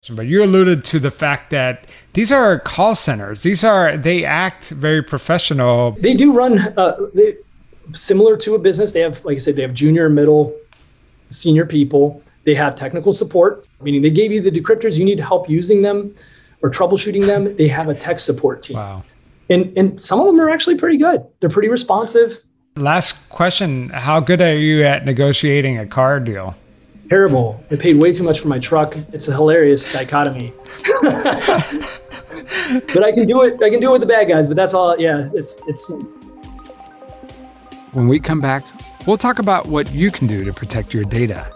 But 0.09 0.27
you 0.27 0.43
alluded 0.43 0.85
to 0.85 0.99
the 0.99 1.11
fact 1.11 1.49
that 1.49 1.87
these 2.13 2.31
are 2.31 2.59
call 2.59 2.95
centers. 2.95 3.43
These 3.43 3.63
are 3.63 3.97
they 3.97 4.23
act 4.23 4.69
very 4.69 5.01
professional. 5.01 5.91
They 5.99 6.13
do 6.13 6.31
run 6.31 6.59
uh, 6.77 6.95
they, 7.13 7.37
similar 7.93 8.37
to 8.37 8.55
a 8.55 8.59
business. 8.59 8.93
They 8.93 9.01
have, 9.01 9.23
like 9.25 9.35
I 9.35 9.39
said, 9.39 9.55
they 9.55 9.61
have 9.61 9.73
junior, 9.73 10.09
middle, 10.09 10.55
senior 11.29 11.65
people. 11.65 12.21
They 12.43 12.53
have 12.53 12.75
technical 12.75 13.11
support, 13.11 13.67
meaning 13.81 14.01
they 14.01 14.11
gave 14.11 14.31
you 14.31 14.41
the 14.41 14.51
decryptors. 14.51 14.99
You 14.99 15.05
need 15.05 15.19
help 15.19 15.49
using 15.49 15.81
them 15.81 16.15
or 16.61 16.69
troubleshooting 16.69 17.25
them. 17.25 17.55
They 17.55 17.67
have 17.67 17.89
a 17.89 17.95
tech 17.95 18.19
support 18.19 18.63
team. 18.63 18.77
Wow. 18.77 19.03
And 19.49 19.75
and 19.77 20.01
some 20.01 20.19
of 20.19 20.27
them 20.27 20.39
are 20.39 20.49
actually 20.49 20.77
pretty 20.77 20.97
good. 20.97 21.25
They're 21.39 21.49
pretty 21.49 21.69
responsive. 21.69 22.39
Last 22.75 23.29
question: 23.29 23.89
How 23.89 24.19
good 24.19 24.41
are 24.41 24.55
you 24.55 24.83
at 24.83 25.05
negotiating 25.05 25.77
a 25.77 25.85
car 25.85 26.19
deal? 26.19 26.55
Terrible. 27.09 27.63
I 27.71 27.75
paid 27.75 27.97
way 27.97 28.13
too 28.13 28.23
much 28.23 28.39
for 28.39 28.47
my 28.47 28.59
truck. 28.59 28.95
It's 29.13 29.27
a 29.27 29.33
hilarious 29.33 29.91
dichotomy. 29.91 30.53
but 31.01 33.03
I 33.03 33.11
can 33.11 33.27
do 33.27 33.43
it. 33.43 33.61
I 33.63 33.69
can 33.69 33.79
do 33.79 33.89
it 33.89 33.93
with 33.93 34.01
the 34.01 34.07
bad 34.07 34.27
guys. 34.27 34.47
But 34.47 34.57
that's 34.57 34.73
all. 34.73 34.99
Yeah, 34.99 35.29
it's 35.33 35.59
it's. 35.67 35.89
When 37.93 38.07
we 38.07 38.19
come 38.19 38.41
back, 38.41 38.63
we'll 39.07 39.17
talk 39.17 39.39
about 39.39 39.67
what 39.67 39.91
you 39.93 40.11
can 40.11 40.27
do 40.27 40.43
to 40.43 40.53
protect 40.53 40.93
your 40.93 41.05
data. 41.05 41.49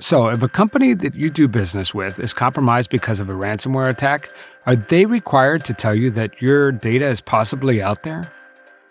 So, 0.00 0.28
if 0.28 0.42
a 0.42 0.48
company 0.48 0.92
that 0.94 1.14
you 1.14 1.30
do 1.30 1.46
business 1.46 1.94
with 1.94 2.18
is 2.18 2.32
compromised 2.32 2.90
because 2.90 3.20
of 3.20 3.28
a 3.28 3.32
ransomware 3.32 3.88
attack, 3.88 4.28
are 4.66 4.74
they 4.74 5.06
required 5.06 5.64
to 5.66 5.74
tell 5.74 5.94
you 5.94 6.10
that 6.12 6.42
your 6.42 6.72
data 6.72 7.06
is 7.06 7.20
possibly 7.20 7.80
out 7.80 8.02
there? 8.02 8.32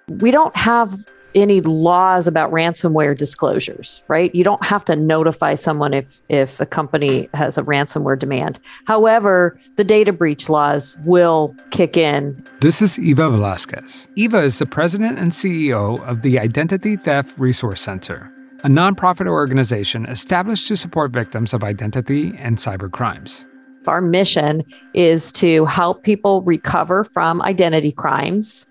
We 0.07 0.31
don't 0.31 0.55
have 0.55 1.05
any 1.35 1.61
laws 1.61 2.27
about 2.27 2.51
ransomware 2.51 3.17
disclosures, 3.17 4.03
right? 4.07 4.33
You 4.33 4.43
don't 4.43 4.63
have 4.63 4.85
to 4.85 4.95
notify 4.95 5.55
someone 5.55 5.93
if 5.93 6.21
if 6.29 6.59
a 6.59 6.65
company 6.65 7.29
has 7.33 7.57
a 7.57 7.63
ransomware 7.63 8.17
demand. 8.17 8.59
However, 8.85 9.59
the 9.75 9.83
data 9.83 10.13
breach 10.13 10.47
laws 10.47 10.97
will 11.03 11.55
kick 11.71 11.97
in. 11.97 12.45
This 12.61 12.81
is 12.81 12.97
Eva 12.97 13.29
Velasquez. 13.29 14.07
Eva 14.15 14.41
is 14.43 14.59
the 14.59 14.65
president 14.65 15.19
and 15.19 15.31
CEO 15.31 15.99
of 16.07 16.21
the 16.21 16.39
Identity 16.39 16.95
Theft 16.95 17.37
Resource 17.37 17.81
Center 17.81 18.32
a 18.63 18.67
nonprofit 18.67 19.27
organization 19.27 20.05
established 20.05 20.67
to 20.69 20.77
support 20.77 21.11
victims 21.11 21.53
of 21.53 21.63
identity 21.63 22.33
and 22.37 22.57
cyber 22.57 22.89
crimes. 22.89 23.45
Our 23.87 24.01
mission 24.01 24.63
is 24.93 25.33
to 25.33 25.65
help 25.65 26.03
people 26.03 26.41
recover 26.43 27.03
from 27.03 27.41
identity 27.41 27.91
crimes 27.91 28.65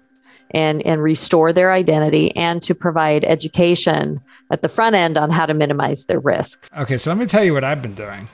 and, 0.52 0.84
and 0.86 1.02
restore 1.02 1.52
their 1.52 1.72
identity 1.72 2.34
and 2.36 2.62
to 2.62 2.74
provide 2.74 3.24
education 3.24 4.20
at 4.50 4.62
the 4.62 4.68
front 4.68 4.94
end 4.94 5.18
on 5.18 5.30
how 5.30 5.44
to 5.44 5.54
minimize 5.54 6.06
their 6.06 6.20
risks. 6.20 6.70
Okay, 6.78 6.96
so 6.96 7.10
let 7.10 7.18
me 7.18 7.26
tell 7.26 7.44
you 7.44 7.52
what 7.52 7.64
I've 7.64 7.82
been 7.82 7.94
doing. 7.94 8.28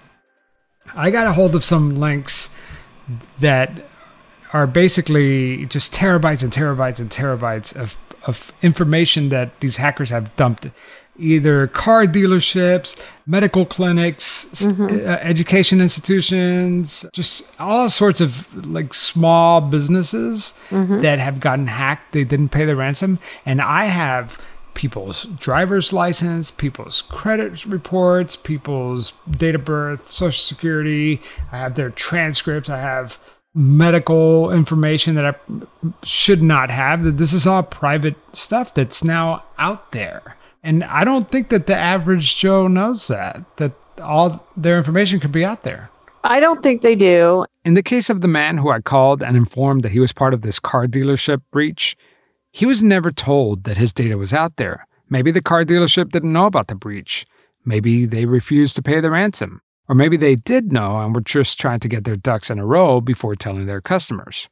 I 0.94 1.10
got 1.10 1.26
a 1.26 1.32
hold 1.32 1.54
of 1.54 1.64
some 1.64 1.96
links 1.96 2.48
that 3.40 3.88
are 4.52 4.66
basically 4.66 5.66
just 5.66 5.92
terabytes 5.92 6.42
and 6.42 6.52
terabytes 6.52 7.00
and 7.00 7.10
terabytes 7.10 7.76
of, 7.76 7.96
of 8.26 8.52
information 8.62 9.28
that 9.30 9.58
these 9.60 9.76
hackers 9.76 10.10
have 10.10 10.34
dumped 10.36 10.68
either 11.18 11.66
car 11.66 12.04
dealerships, 12.04 12.96
medical 13.26 13.66
clinics, 13.66 14.46
mm-hmm. 14.54 14.84
uh, 14.84 15.12
education 15.20 15.80
institutions, 15.80 17.04
just 17.12 17.50
all 17.58 17.90
sorts 17.90 18.20
of 18.20 18.48
like 18.66 18.94
small 18.94 19.60
businesses 19.60 20.54
mm-hmm. 20.70 21.00
that 21.00 21.18
have 21.18 21.40
gotten 21.40 21.66
hacked. 21.66 22.12
They 22.12 22.24
didn't 22.24 22.50
pay 22.50 22.64
the 22.64 22.76
ransom. 22.76 23.18
And 23.44 23.60
I 23.60 23.86
have 23.86 24.38
people's 24.74 25.24
driver's 25.24 25.92
license, 25.92 26.52
people's 26.52 27.02
credit 27.02 27.66
reports, 27.66 28.36
people's 28.36 29.12
date 29.28 29.56
of 29.56 29.64
birth, 29.64 30.10
social 30.10 30.40
security. 30.40 31.20
I 31.50 31.58
have 31.58 31.74
their 31.74 31.90
transcripts. 31.90 32.70
I 32.70 32.78
have 32.78 33.18
medical 33.58 34.52
information 34.52 35.16
that 35.16 35.24
I 35.24 35.34
should 36.04 36.42
not 36.42 36.70
have. 36.70 37.02
That 37.02 37.16
this 37.16 37.32
is 37.32 37.46
all 37.46 37.64
private 37.64 38.14
stuff 38.32 38.72
that's 38.72 39.02
now 39.02 39.44
out 39.58 39.92
there. 39.92 40.36
And 40.62 40.84
I 40.84 41.04
don't 41.04 41.28
think 41.28 41.48
that 41.48 41.66
the 41.66 41.76
average 41.76 42.36
Joe 42.36 42.68
knows 42.68 43.08
that, 43.08 43.44
that 43.56 43.72
all 44.00 44.46
their 44.56 44.78
information 44.78 45.18
could 45.18 45.32
be 45.32 45.44
out 45.44 45.62
there. 45.62 45.90
I 46.24 46.40
don't 46.40 46.62
think 46.62 46.82
they 46.82 46.94
do. 46.94 47.44
In 47.64 47.74
the 47.74 47.82
case 47.82 48.10
of 48.10 48.20
the 48.20 48.28
man 48.28 48.58
who 48.58 48.70
I 48.70 48.80
called 48.80 49.22
and 49.22 49.36
informed 49.36 49.82
that 49.82 49.92
he 49.92 50.00
was 50.00 50.12
part 50.12 50.34
of 50.34 50.42
this 50.42 50.60
car 50.60 50.86
dealership 50.86 51.42
breach, 51.50 51.96
he 52.52 52.66
was 52.66 52.82
never 52.82 53.10
told 53.10 53.64
that 53.64 53.76
his 53.76 53.92
data 53.92 54.16
was 54.16 54.32
out 54.32 54.56
there. 54.56 54.86
Maybe 55.10 55.30
the 55.30 55.42
car 55.42 55.64
dealership 55.64 56.10
didn't 56.10 56.32
know 56.32 56.46
about 56.46 56.68
the 56.68 56.74
breach. 56.74 57.26
Maybe 57.64 58.04
they 58.04 58.24
refused 58.24 58.76
to 58.76 58.82
pay 58.82 59.00
the 59.00 59.10
ransom. 59.10 59.62
Or 59.88 59.94
maybe 59.94 60.16
they 60.16 60.36
did 60.36 60.72
know 60.72 61.00
and 61.00 61.14
were 61.14 61.20
just 61.20 61.58
trying 61.58 61.80
to 61.80 61.88
get 61.88 62.04
their 62.04 62.16
ducks 62.16 62.50
in 62.50 62.58
a 62.58 62.66
row 62.66 63.00
before 63.00 63.34
telling 63.34 63.66
their 63.66 63.80
customers 63.80 64.48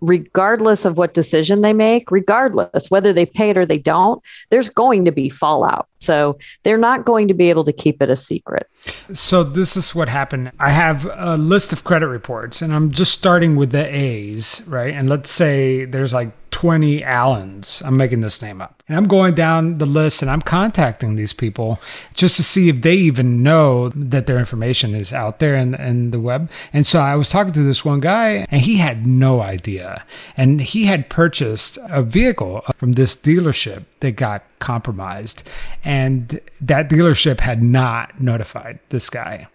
regardless 0.00 0.84
of 0.84 0.98
what 0.98 1.14
decision 1.14 1.62
they 1.62 1.72
make, 1.72 2.10
regardless 2.10 2.90
whether 2.90 3.12
they 3.12 3.26
pay 3.26 3.50
it 3.50 3.56
or 3.56 3.66
they 3.66 3.78
don't, 3.78 4.22
there's 4.50 4.68
going 4.68 5.04
to 5.04 5.12
be 5.12 5.28
fallout. 5.28 5.88
So 5.98 6.38
they're 6.62 6.78
not 6.78 7.04
going 7.04 7.28
to 7.28 7.34
be 7.34 7.48
able 7.48 7.64
to 7.64 7.72
keep 7.72 8.02
it 8.02 8.10
a 8.10 8.16
secret. 8.16 8.68
So 9.12 9.42
this 9.42 9.76
is 9.76 9.94
what 9.94 10.08
happened. 10.08 10.52
I 10.58 10.70
have 10.70 11.08
a 11.14 11.36
list 11.36 11.72
of 11.72 11.84
credit 11.84 12.08
reports 12.08 12.60
and 12.60 12.74
I'm 12.74 12.90
just 12.90 13.12
starting 13.12 13.56
with 13.56 13.70
the 13.70 13.86
A's, 13.94 14.62
right? 14.66 14.92
And 14.92 15.08
let's 15.08 15.30
say 15.30 15.86
there's 15.86 16.12
like 16.12 16.43
20 16.54 17.02
Allens. 17.02 17.82
I'm 17.84 17.96
making 17.96 18.20
this 18.20 18.40
name 18.40 18.62
up. 18.62 18.80
And 18.86 18.96
I'm 18.96 19.08
going 19.08 19.34
down 19.34 19.78
the 19.78 19.86
list 19.86 20.22
and 20.22 20.30
I'm 20.30 20.40
contacting 20.40 21.16
these 21.16 21.32
people 21.32 21.80
just 22.14 22.36
to 22.36 22.44
see 22.44 22.68
if 22.68 22.82
they 22.82 22.94
even 22.94 23.42
know 23.42 23.88
that 23.88 24.28
their 24.28 24.38
information 24.38 24.94
is 24.94 25.12
out 25.12 25.40
there 25.40 25.56
in, 25.56 25.74
in 25.74 26.12
the 26.12 26.20
web. 26.20 26.48
And 26.72 26.86
so 26.86 27.00
I 27.00 27.16
was 27.16 27.28
talking 27.28 27.52
to 27.54 27.64
this 27.64 27.84
one 27.84 27.98
guy 27.98 28.46
and 28.52 28.60
he 28.60 28.76
had 28.76 29.04
no 29.04 29.40
idea. 29.40 30.04
And 30.36 30.60
he 30.60 30.84
had 30.84 31.10
purchased 31.10 31.76
a 31.88 32.04
vehicle 32.04 32.62
from 32.76 32.92
this 32.92 33.16
dealership 33.16 33.86
that 33.98 34.12
got 34.12 34.44
compromised. 34.60 35.42
And 35.84 36.38
that 36.60 36.88
dealership 36.88 37.40
had 37.40 37.64
not 37.64 38.20
notified 38.20 38.78
this 38.90 39.10
guy. 39.10 39.48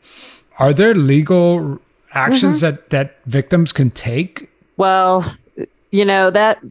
Are 0.57 0.73
there 0.73 0.93
legal 0.93 1.79
actions 2.11 2.57
mm-hmm. 2.57 2.75
that, 2.75 2.89
that 2.89 3.15
victims 3.25 3.71
can 3.71 3.89
take? 3.89 4.49
Well, 4.75 5.23
you 5.91 6.03
know, 6.03 6.29
that 6.29 6.61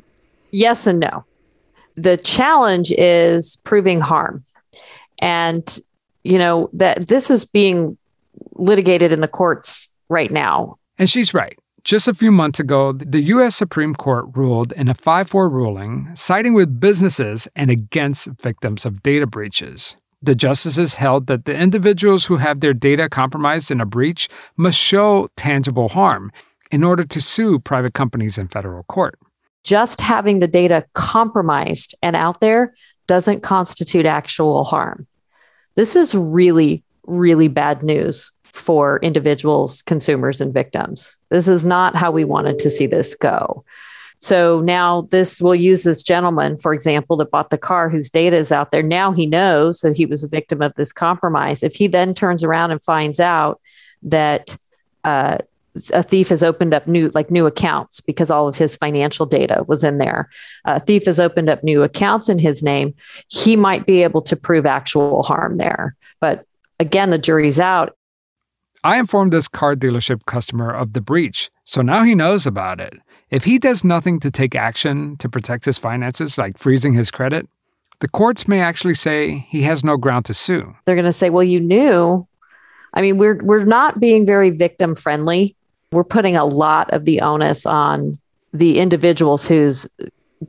yes 0.50 0.86
and 0.86 1.00
no. 1.00 1.24
The 1.96 2.16
challenge 2.16 2.92
is 2.92 3.56
proving 3.64 4.00
harm. 4.00 4.42
And, 5.20 5.78
you 6.22 6.38
know, 6.38 6.70
that 6.72 7.08
this 7.08 7.30
is 7.30 7.44
being 7.44 7.98
litigated 8.54 9.12
in 9.12 9.20
the 9.20 9.28
courts 9.28 9.88
right 10.08 10.30
now. 10.30 10.78
And 10.98 11.10
she's 11.10 11.34
right. 11.34 11.58
Just 11.84 12.08
a 12.08 12.14
few 12.14 12.30
months 12.30 12.60
ago, 12.60 12.92
the 12.92 13.22
U.S. 13.22 13.56
Supreme 13.56 13.94
Court 13.94 14.26
ruled 14.34 14.72
in 14.72 14.88
a 14.88 14.94
5 14.94 15.30
4 15.30 15.48
ruling, 15.48 16.10
siding 16.14 16.52
with 16.52 16.80
businesses 16.80 17.48
and 17.56 17.70
against 17.70 18.28
victims 18.42 18.84
of 18.84 19.02
data 19.02 19.26
breaches. 19.26 19.96
The 20.20 20.34
justices 20.34 20.96
held 20.96 21.28
that 21.28 21.44
the 21.44 21.56
individuals 21.56 22.26
who 22.26 22.38
have 22.38 22.60
their 22.60 22.74
data 22.74 23.08
compromised 23.08 23.70
in 23.70 23.80
a 23.80 23.86
breach 23.86 24.28
must 24.56 24.78
show 24.78 25.30
tangible 25.36 25.90
harm 25.90 26.32
in 26.70 26.84
order 26.84 27.04
to 27.04 27.20
sue 27.20 27.58
private 27.58 27.94
companies 27.94 28.36
in 28.36 28.48
federal 28.48 28.82
court 28.82 29.18
just 29.68 30.00
having 30.00 30.38
the 30.38 30.48
data 30.48 30.82
compromised 30.94 31.94
and 32.00 32.16
out 32.16 32.40
there 32.40 32.74
doesn't 33.06 33.42
constitute 33.42 34.06
actual 34.06 34.64
harm. 34.64 35.06
This 35.74 35.94
is 35.94 36.14
really, 36.14 36.82
really 37.06 37.48
bad 37.48 37.82
news 37.82 38.32
for 38.44 38.98
individuals, 39.02 39.82
consumers, 39.82 40.40
and 40.40 40.54
victims. 40.54 41.18
This 41.28 41.48
is 41.48 41.66
not 41.66 41.94
how 41.94 42.10
we 42.10 42.24
wanted 42.24 42.58
to 42.60 42.70
see 42.70 42.86
this 42.86 43.14
go. 43.14 43.62
So 44.20 44.62
now 44.62 45.02
this 45.10 45.38
will 45.38 45.54
use 45.54 45.82
this 45.82 46.02
gentleman, 46.02 46.56
for 46.56 46.72
example, 46.72 47.18
that 47.18 47.30
bought 47.30 47.50
the 47.50 47.58
car 47.58 47.90
whose 47.90 48.08
data 48.08 48.36
is 48.38 48.50
out 48.50 48.72
there. 48.72 48.82
Now 48.82 49.12
he 49.12 49.26
knows 49.26 49.80
that 49.80 49.98
he 49.98 50.06
was 50.06 50.24
a 50.24 50.28
victim 50.28 50.62
of 50.62 50.72
this 50.76 50.94
compromise. 50.94 51.62
If 51.62 51.74
he 51.74 51.88
then 51.88 52.14
turns 52.14 52.42
around 52.42 52.70
and 52.70 52.80
finds 52.80 53.20
out 53.20 53.60
that 54.02 54.56
uh, 55.04 55.38
a 55.92 56.02
thief 56.02 56.28
has 56.28 56.42
opened 56.42 56.74
up 56.74 56.86
new 56.86 57.10
like 57.14 57.30
new 57.30 57.46
accounts 57.46 58.00
because 58.00 58.30
all 58.30 58.48
of 58.48 58.56
his 58.56 58.76
financial 58.76 59.26
data 59.26 59.64
was 59.68 59.84
in 59.84 59.98
there. 59.98 60.28
A 60.64 60.80
thief 60.80 61.06
has 61.06 61.20
opened 61.20 61.48
up 61.48 61.62
new 61.62 61.82
accounts 61.82 62.28
in 62.28 62.38
his 62.38 62.62
name. 62.62 62.94
He 63.28 63.56
might 63.56 63.86
be 63.86 64.02
able 64.02 64.22
to 64.22 64.36
prove 64.36 64.66
actual 64.66 65.22
harm 65.22 65.58
there. 65.58 65.94
But 66.20 66.44
again 66.80 67.10
the 67.10 67.18
jury's 67.18 67.60
out. 67.60 67.96
I 68.84 68.98
informed 68.98 69.32
this 69.32 69.48
car 69.48 69.74
dealership 69.74 70.24
customer 70.26 70.72
of 70.72 70.92
the 70.92 71.00
breach 71.00 71.50
so 71.64 71.82
now 71.82 72.02
he 72.02 72.14
knows 72.14 72.46
about 72.46 72.80
it. 72.80 72.94
If 73.30 73.44
he 73.44 73.58
does 73.58 73.84
nothing 73.84 74.20
to 74.20 74.30
take 74.30 74.54
action 74.54 75.16
to 75.18 75.28
protect 75.28 75.66
his 75.66 75.76
finances 75.76 76.38
like 76.38 76.58
freezing 76.58 76.94
his 76.94 77.10
credit 77.10 77.46
the 78.00 78.08
courts 78.08 78.46
may 78.46 78.60
actually 78.60 78.94
say 78.94 79.46
he 79.48 79.62
has 79.62 79.82
no 79.82 79.96
ground 79.96 80.24
to 80.26 80.34
sue. 80.34 80.76
They're 80.84 80.94
going 80.94 81.04
to 81.04 81.12
say 81.12 81.30
well 81.30 81.44
you 81.44 81.60
knew. 81.60 82.26
I 82.94 83.02
mean, 83.02 83.18
we're 83.18 83.42
we're 83.42 83.64
not 83.64 84.00
being 84.00 84.24
very 84.24 84.50
victim 84.50 84.94
friendly 84.94 85.56
we're 85.92 86.04
putting 86.04 86.36
a 86.36 86.44
lot 86.44 86.90
of 86.92 87.04
the 87.04 87.20
onus 87.20 87.66
on 87.66 88.18
the 88.52 88.78
individuals 88.78 89.46
whose 89.46 89.88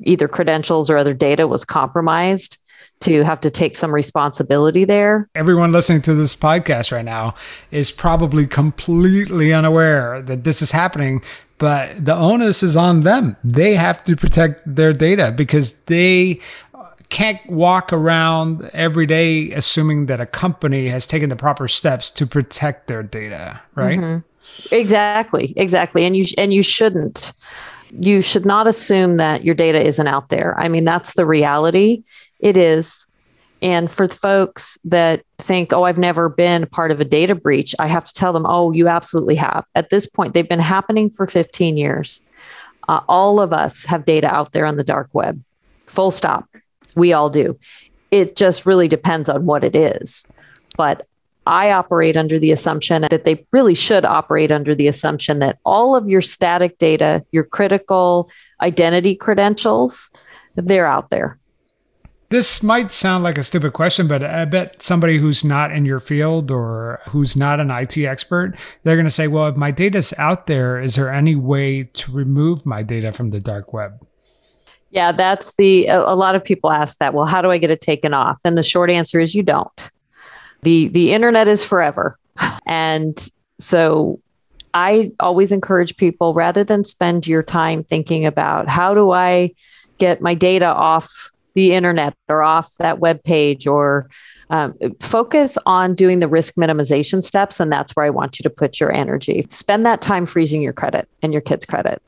either 0.02 0.28
credentials 0.28 0.90
or 0.90 0.98
other 0.98 1.14
data 1.14 1.48
was 1.48 1.66
compromised 1.66 2.58
to 3.02 3.24
have 3.24 3.40
to 3.42 3.50
take 3.50 3.76
some 3.76 3.94
responsibility 3.94 4.84
there. 4.84 5.26
Everyone 5.34 5.72
listening 5.72 6.02
to 6.04 6.14
this 6.14 6.36
podcast 6.36 6.92
right 6.92 7.06
now 7.06 7.34
is 7.72 7.92
probably 7.92 8.46
completely 8.46 9.54
unaware 9.54 10.22
that 10.22 10.44
this 10.44 10.62
is 10.62 10.72
happening, 10.72 11.22
but 11.58 12.04
the 12.04 12.16
onus 12.16 12.62
is 12.62 12.76
on 12.76 13.02
them. 13.02 13.38
They 13.44 13.76
have 13.76 14.04
to 14.04 14.16
protect 14.16 14.62
their 14.66 14.92
data 14.92 15.34
because 15.36 15.74
they 15.86 16.40
can't 17.08 17.40
walk 17.50 17.92
around 17.92 18.70
every 18.74 19.06
day 19.06 19.52
assuming 19.52 20.06
that 20.08 20.22
a 20.22 20.26
company 20.26 20.90
has 20.90 21.08
taken 21.08 21.30
the 21.30 21.36
proper 21.36 21.68
steps 21.68 22.12
to 22.12 22.28
protect 22.28 22.88
their 22.88 23.02
data, 23.02 23.62
right? 23.76 23.98
Mm-hmm. 23.98 24.29
Exactly, 24.72 25.54
exactly. 25.56 26.06
And 26.06 26.16
you 26.16 26.26
and 26.38 26.54
you 26.54 26.64
shouldn't. 26.64 27.34
You 28.00 28.22
should 28.22 28.46
not 28.46 28.68
assume 28.68 29.18
that 29.18 29.44
your 29.44 29.56
data 29.56 29.84
isn't 29.84 30.08
out 30.08 30.30
there. 30.30 30.58
I 30.60 30.68
mean, 30.68 30.86
that's 30.86 31.16
the 31.16 31.26
reality. 31.26 32.04
It 32.40 32.56
is. 32.56 33.08
And 33.62 33.92
for 33.92 34.08
folks 34.08 34.78
that 34.86 35.24
think, 35.38 35.74
oh, 35.74 35.84
I've 35.84 35.98
never 35.98 36.30
been 36.30 36.66
part 36.68 36.92
of 36.92 37.02
a 37.02 37.06
data 37.06 37.36
breach, 37.36 37.76
I 37.78 37.88
have 37.88 38.06
to 38.06 38.14
tell 38.14 38.32
them, 38.32 38.46
oh, 38.48 38.72
you 38.72 38.88
absolutely 38.88 39.36
have. 39.36 39.66
At 39.76 39.90
this 39.90 40.06
point, 40.08 40.34
they've 40.34 40.48
been 40.48 40.60
happening 40.60 41.10
for 41.10 41.26
15 41.26 41.76
years. 41.76 42.22
Uh, 42.88 43.02
all 43.10 43.40
of 43.40 43.52
us 43.52 43.86
have 43.86 44.06
data 44.06 44.28
out 44.28 44.54
there 44.54 44.66
on 44.66 44.78
the 44.78 44.84
dark 44.84 45.10
web, 45.14 45.42
full 45.86 46.12
stop. 46.12 46.48
We 46.96 47.12
all 47.12 47.30
do. 47.30 47.60
It 48.12 48.36
just 48.36 48.66
really 48.66 48.88
depends 48.88 49.30
on 49.30 49.46
what 49.46 49.64
it 49.64 49.76
is. 49.76 50.26
But 50.78 51.06
I 51.50 51.72
operate 51.72 52.16
under 52.16 52.38
the 52.38 52.52
assumption 52.52 53.02
that 53.02 53.24
they 53.24 53.44
really 53.52 53.74
should 53.74 54.06
operate 54.06 54.52
under 54.52 54.76
the 54.76 54.88
assumption 54.88 55.40
that 55.40 55.58
all 55.66 55.96
of 55.96 56.08
your 56.08 56.22
static 56.22 56.78
data, 56.78 57.26
your 57.32 57.44
critical 57.44 58.30
identity 58.62 59.16
credentials, 59.16 60.12
they're 60.56 60.86
out 60.86 61.10
there. 61.10 61.38
This 62.30 62.62
might 62.62 62.92
sound 62.92 63.24
like 63.24 63.40
a 63.40 63.44
stupid 63.44 63.74
question, 63.74 64.08
but 64.08 64.24
I 64.24 64.46
bet 64.46 64.84
somebody 64.84 65.18
who's 65.18 65.44
not 65.44 65.72
in 65.72 65.86
your 65.86 66.00
field 66.00 66.52
or 66.52 67.00
who's 67.10 67.36
not 67.36 67.60
an 67.60 67.72
IT 67.72 67.98
expert, 67.98 68.54
they're 68.84 68.96
going 68.96 69.06
to 69.06 69.12
say, 69.12 69.28
well, 69.28 69.48
if 69.48 69.56
my 69.56 69.72
data's 69.72 70.14
out 70.20 70.46
there, 70.46 70.80
is 70.80 70.94
there 70.94 71.12
any 71.12 71.36
way 71.36 71.86
to 71.94 72.12
remove 72.12 72.64
my 72.64 72.84
data 72.84 73.12
from 73.12 73.32
the 73.32 73.40
dark 73.40 73.74
web? 73.74 74.06
Yeah, 74.92 75.12
that's 75.12 75.56
the, 75.56 75.88
a 75.88 76.16
lot 76.16 76.36
of 76.36 76.44
people 76.44 76.72
ask 76.72 77.00
that. 77.00 77.16
Well, 77.16 77.26
how 77.26 77.42
do 77.42 77.50
I 77.50 77.58
get 77.58 77.72
it 77.72 77.82
taken 77.82 78.14
off? 78.14 78.40
And 78.46 78.56
the 78.56 78.62
short 78.62 78.92
answer 78.92 79.20
is 79.20 79.34
you 79.34 79.42
don't 79.42 79.90
the 80.62 80.88
the 80.90 81.14
internet 81.14 81.48
is 81.48 81.64
forever. 81.64 82.18
And 82.66 83.30
so 83.60 84.20
i 84.74 85.12
always 85.20 85.52
encourage 85.52 85.98
people 85.98 86.34
rather 86.34 86.64
than 86.64 86.84
spend 86.84 87.28
your 87.28 87.44
time 87.44 87.84
thinking 87.84 88.26
about 88.26 88.68
how 88.68 88.94
do 88.94 89.12
i 89.12 89.52
get 89.98 90.22
my 90.22 90.34
data 90.34 90.68
off 90.68 91.32
the 91.54 91.74
internet 91.74 92.14
or 92.28 92.42
off 92.42 92.74
that 92.78 93.00
web 93.00 93.22
page 93.24 93.68
or 93.68 94.10
um, 94.52 94.74
focus 95.00 95.58
on 95.66 95.94
doing 95.94 96.20
the 96.20 96.28
risk 96.28 96.56
minimization 96.56 97.22
steps 97.22 97.60
and 97.60 97.72
that's 97.72 97.96
where 97.96 98.06
i 98.06 98.10
want 98.10 98.40
you 98.40 98.44
to 98.44 98.50
put 98.50 98.80
your 98.80 98.92
energy. 98.92 99.46
Spend 99.50 99.86
that 99.86 100.02
time 100.02 100.26
freezing 100.26 100.62
your 100.62 100.74
credit 100.74 101.08
and 101.22 101.34
your 101.34 101.42
kids 101.42 101.66
credit 101.66 102.02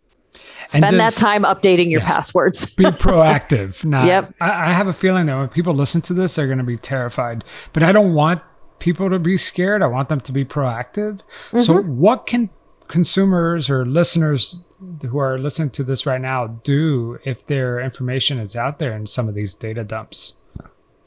Spend 0.68 1.00
that 1.00 1.14
time 1.14 1.44
updating 1.44 1.90
your 1.90 2.02
yeah, 2.02 2.08
passwords. 2.08 2.66
be 2.76 2.84
proactive. 2.86 3.84
Now, 3.84 4.06
yep. 4.06 4.34
I, 4.42 4.70
I 4.70 4.74
have 4.74 4.88
a 4.88 4.94
feeling 4.94 5.26
that 5.28 5.38
when 5.38 5.50
people 5.50 5.74
listen 5.74 6.02
to 6.04 6.14
this, 6.14 6.36
they're 6.36 6.48
going 6.48 6.58
to 6.58 6.64
be 6.64 6.78
terrified. 6.78 7.44
But 7.74 7.84
I 7.84 7.92
don't 7.92 8.14
want 8.14 8.42
people 8.80 9.10
to 9.10 9.20
be 9.20 9.38
scared. 9.38 9.82
I 9.82 9.88
want 9.88 10.10
them 10.10 10.20
to 10.22 10.32
be 10.32 10.46
proactive. 10.46 11.22
Mm-hmm. 11.52 11.60
So, 11.60 11.82
what 11.82 12.28
can 12.28 12.50
consumers 12.88 13.70
or 13.70 13.86
listeners 13.86 14.60
who 15.08 15.18
are 15.20 15.38
listening 15.38 15.70
to 15.70 15.84
this 15.84 16.06
right 16.06 16.20
now 16.20 16.48
do 16.48 17.20
if 17.24 17.46
their 17.46 17.80
information 17.80 18.40
is 18.40 18.56
out 18.56 18.80
there 18.80 18.94
in 18.94 19.08
some 19.08 19.30
of 19.30 19.36
these 19.36 19.54
data 19.54 19.84
dumps? 19.84 20.34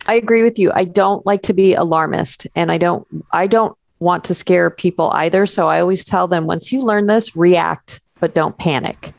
I 0.07 0.15
agree 0.15 0.43
with 0.43 0.59
you. 0.59 0.71
I 0.75 0.85
don't 0.85 1.25
like 1.27 1.43
to 1.43 1.53
be 1.53 1.75
alarmist 1.75 2.47
and 2.55 2.71
I 2.71 2.79
don't 2.79 3.07
I 3.33 3.47
don't 3.47 3.77
want 4.01 4.25
to 4.25 4.35
scare 4.35 4.71
people 4.71 5.11
either. 5.11 5.47
So 5.47 5.69
I 5.69 5.81
always 5.81 6.05
tell 6.05 6.29
them 6.29 6.47
once 6.47 6.73
you 6.73 6.83
learn 6.83 7.07
this, 7.07 7.35
react, 7.37 8.01
but 8.21 8.35
don't 8.35 8.57
panic. 8.59 9.13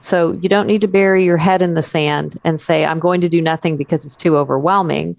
So 0.00 0.32
you 0.32 0.48
don't 0.48 0.66
need 0.66 0.80
to 0.80 0.88
bury 0.88 1.24
your 1.24 1.36
head 1.36 1.62
in 1.62 1.74
the 1.74 1.82
sand 1.82 2.38
and 2.42 2.60
say, 2.60 2.84
I'm 2.84 2.98
going 2.98 3.20
to 3.20 3.28
do 3.28 3.40
nothing 3.40 3.76
because 3.76 4.04
it's 4.04 4.16
too 4.16 4.36
overwhelming. 4.36 5.16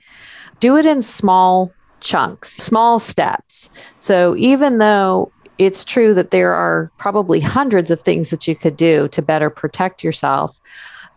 Do 0.60 0.76
it 0.76 0.86
in 0.86 1.02
small 1.02 1.72
chunks, 2.02 2.50
small 2.58 3.00
steps. 3.00 3.70
So 4.00 4.36
even 4.36 4.80
though 4.80 5.32
it's 5.60 5.86
true 5.86 6.16
that 6.16 6.32
there 6.32 6.54
are 6.54 6.92
probably 6.98 7.40
hundreds 7.40 7.92
of 7.92 8.02
things 8.02 8.32
that 8.32 8.48
you 8.48 8.56
could 8.56 8.76
do 8.76 9.08
to 9.10 9.22
better 9.22 9.52
protect 9.52 10.04
yourself, 10.04 10.60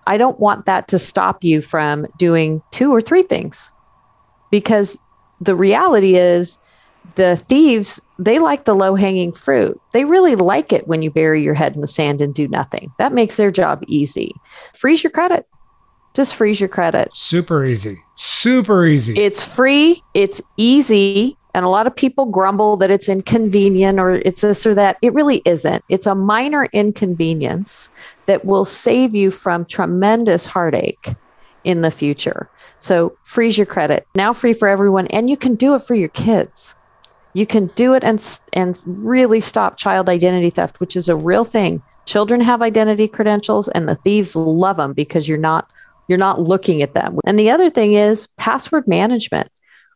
I 0.06 0.18
don't 0.18 0.38
want 0.38 0.66
that 0.66 0.86
to 0.88 0.98
stop 0.98 1.42
you 1.42 1.62
from 1.62 2.06
doing 2.18 2.62
two 2.70 2.94
or 2.94 3.00
three 3.00 3.22
things 3.22 3.70
because 4.50 4.98
the 5.40 5.54
reality 5.54 6.16
is 6.16 6.58
the 7.14 7.36
thieves 7.36 8.00
they 8.18 8.38
like 8.38 8.64
the 8.64 8.74
low 8.74 8.94
hanging 8.94 9.32
fruit. 9.32 9.80
They 9.92 10.04
really 10.04 10.36
like 10.36 10.72
it 10.72 10.86
when 10.86 11.02
you 11.02 11.10
bury 11.10 11.42
your 11.42 11.54
head 11.54 11.74
in 11.74 11.80
the 11.80 11.86
sand 11.86 12.20
and 12.20 12.34
do 12.34 12.46
nothing. 12.46 12.92
That 12.98 13.12
makes 13.12 13.36
their 13.36 13.50
job 13.50 13.82
easy. 13.86 14.34
Freeze 14.74 15.02
your 15.02 15.10
credit. 15.10 15.46
Just 16.14 16.36
freeze 16.36 16.60
your 16.60 16.68
credit. 16.68 17.08
Super 17.12 17.64
easy. 17.64 17.98
Super 18.14 18.86
easy. 18.86 19.18
It's 19.18 19.44
free. 19.44 20.02
It's 20.14 20.40
easy. 20.56 21.36
And 21.54 21.64
a 21.64 21.68
lot 21.68 21.86
of 21.86 21.94
people 21.94 22.26
grumble 22.26 22.76
that 22.78 22.90
it's 22.90 23.08
inconvenient 23.08 23.98
or 23.98 24.12
it's 24.12 24.40
this 24.40 24.64
or 24.64 24.74
that. 24.76 24.96
It 25.02 25.12
really 25.12 25.42
isn't. 25.44 25.84
It's 25.88 26.06
a 26.06 26.14
minor 26.14 26.66
inconvenience 26.66 27.90
that 28.26 28.44
will 28.44 28.64
save 28.64 29.14
you 29.14 29.30
from 29.30 29.64
tremendous 29.64 30.46
heartache 30.46 31.14
in 31.64 31.80
the 31.80 31.90
future. 31.90 32.48
So 32.78 33.16
freeze 33.22 33.56
your 33.56 33.66
credit. 33.66 34.06
Now 34.14 34.32
free 34.32 34.52
for 34.52 34.68
everyone. 34.68 35.08
And 35.08 35.28
you 35.28 35.36
can 35.36 35.54
do 35.56 35.74
it 35.74 35.82
for 35.82 35.94
your 35.94 36.10
kids 36.10 36.76
you 37.34 37.46
can 37.46 37.66
do 37.68 37.92
it 37.94 38.02
and 38.02 38.40
and 38.52 38.82
really 38.86 39.40
stop 39.40 39.76
child 39.76 40.08
identity 40.08 40.50
theft 40.50 40.80
which 40.80 40.96
is 40.96 41.08
a 41.08 41.16
real 41.16 41.44
thing. 41.44 41.82
Children 42.06 42.40
have 42.40 42.62
identity 42.62 43.08
credentials 43.08 43.68
and 43.68 43.88
the 43.88 43.94
thieves 43.94 44.34
love 44.36 44.76
them 44.76 44.92
because 44.92 45.28
you're 45.28 45.38
not 45.38 45.68
you're 46.08 46.18
not 46.18 46.40
looking 46.40 46.82
at 46.82 46.94
them. 46.94 47.18
And 47.24 47.38
the 47.38 47.50
other 47.50 47.70
thing 47.70 47.94
is 47.94 48.28
password 48.36 48.86
management. 48.86 49.50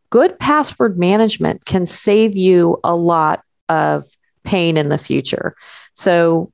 Good 0.09 0.39
password 0.39 0.97
management 0.97 1.65
can 1.65 1.85
save 1.85 2.35
you 2.35 2.79
a 2.83 2.95
lot 2.95 3.43
of 3.69 4.05
pain 4.43 4.75
in 4.75 4.89
the 4.89 4.97
future. 4.97 5.55
So 5.93 6.51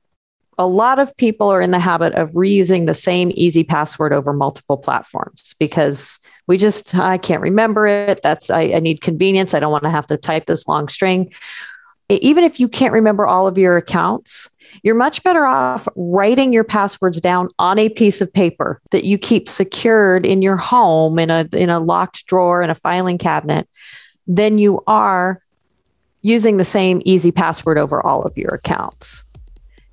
a 0.58 0.66
lot 0.66 0.98
of 0.98 1.14
people 1.16 1.48
are 1.48 1.60
in 1.60 1.70
the 1.70 1.78
habit 1.78 2.14
of 2.14 2.30
reusing 2.32 2.86
the 2.86 2.94
same 2.94 3.30
easy 3.34 3.62
password 3.62 4.12
over 4.12 4.32
multiple 4.32 4.78
platforms 4.78 5.54
because 5.58 6.18
we 6.46 6.56
just 6.56 6.94
i 6.94 7.18
can't 7.18 7.42
remember 7.42 7.86
it. 7.86 8.20
That's 8.22 8.50
i, 8.50 8.62
I 8.62 8.80
need 8.80 9.00
convenience. 9.00 9.54
I 9.54 9.60
don't 9.60 9.72
want 9.72 9.84
to 9.84 9.90
have 9.90 10.06
to 10.08 10.16
type 10.16 10.46
this 10.46 10.66
long 10.68 10.88
string. 10.88 11.32
Even 12.08 12.44
if 12.44 12.60
you 12.60 12.68
can't 12.68 12.92
remember 12.92 13.26
all 13.26 13.48
of 13.48 13.58
your 13.58 13.76
accounts 13.76 14.48
you're 14.82 14.94
much 14.94 15.22
better 15.22 15.46
off 15.46 15.88
writing 15.96 16.52
your 16.52 16.64
passwords 16.64 17.20
down 17.20 17.48
on 17.58 17.78
a 17.78 17.88
piece 17.88 18.20
of 18.20 18.32
paper 18.32 18.80
that 18.90 19.04
you 19.04 19.18
keep 19.18 19.48
secured 19.48 20.26
in 20.26 20.42
your 20.42 20.56
home 20.56 21.18
in 21.18 21.30
a 21.30 21.48
in 21.52 21.70
a 21.70 21.80
locked 21.80 22.26
drawer 22.26 22.62
in 22.62 22.70
a 22.70 22.74
filing 22.74 23.18
cabinet 23.18 23.68
than 24.26 24.58
you 24.58 24.82
are 24.86 25.42
using 26.22 26.56
the 26.56 26.64
same 26.64 27.00
easy 27.04 27.30
password 27.30 27.78
over 27.78 28.04
all 28.04 28.22
of 28.22 28.36
your 28.36 28.54
accounts 28.54 29.24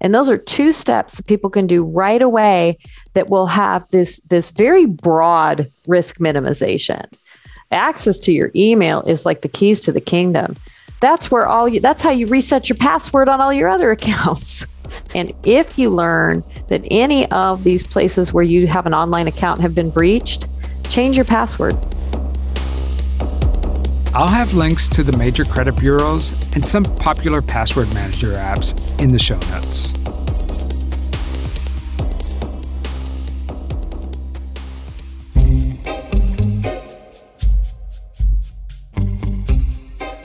and 0.04 0.14
those 0.14 0.30
are 0.30 0.38
two 0.38 0.74
steps 0.74 1.16
that 1.16 1.26
people 1.26 1.50
can 1.50 1.66
do 1.66 1.84
right 1.84 2.22
away 2.22 2.78
that 3.14 3.30
will 3.30 3.48
have 3.48 3.90
this, 3.90 4.20
this 4.28 4.52
very 4.52 4.86
broad 4.86 5.72
risk 5.88 6.18
minimization. 6.18 7.06
Access 7.72 8.20
to 8.20 8.34
your 8.34 8.52
email 8.54 9.02
is 9.02 9.26
like 9.26 9.42
the 9.42 9.48
keys 9.48 9.80
to 9.82 9.94
the 9.94 10.02
kingdom. 10.02 10.56
That's 11.00 11.32
where 11.32 11.48
all 11.48 11.68
you 11.68 11.80
that's 11.80 12.02
how 12.02 12.12
you 12.12 12.28
reset 12.28 12.70
your 12.70 12.78
password 12.78 13.28
on 13.28 13.42
all 13.42 13.52
your 13.52 13.70
other 13.70 13.92
accounts. 13.98 14.68
And 15.16 15.34
if 15.44 15.80
you 15.80 15.90
learn 15.90 16.44
that 16.68 16.86
any 16.92 17.30
of 17.32 17.64
these 17.64 17.86
places 17.86 18.32
where 18.32 18.44
you 18.44 18.68
have 18.68 18.86
an 18.86 18.94
online 18.94 19.28
account 19.28 19.62
have 19.62 19.74
been 19.74 19.90
breached, 19.90 20.48
change 20.90 21.16
your 21.16 21.26
password. 21.26 21.74
I'll 24.16 24.28
have 24.28 24.54
links 24.54 24.88
to 24.90 25.04
the 25.04 25.18
major 25.18 25.44
credit 25.44 25.76
bureaus 25.76 26.34
and 26.54 26.64
some 26.64 26.84
popular 26.84 27.42
password 27.42 27.92
manager 27.96 28.34
apps 28.34 28.78
in 29.02 29.12
the 29.12 29.18
show 29.18 29.40
notes. 29.50 29.92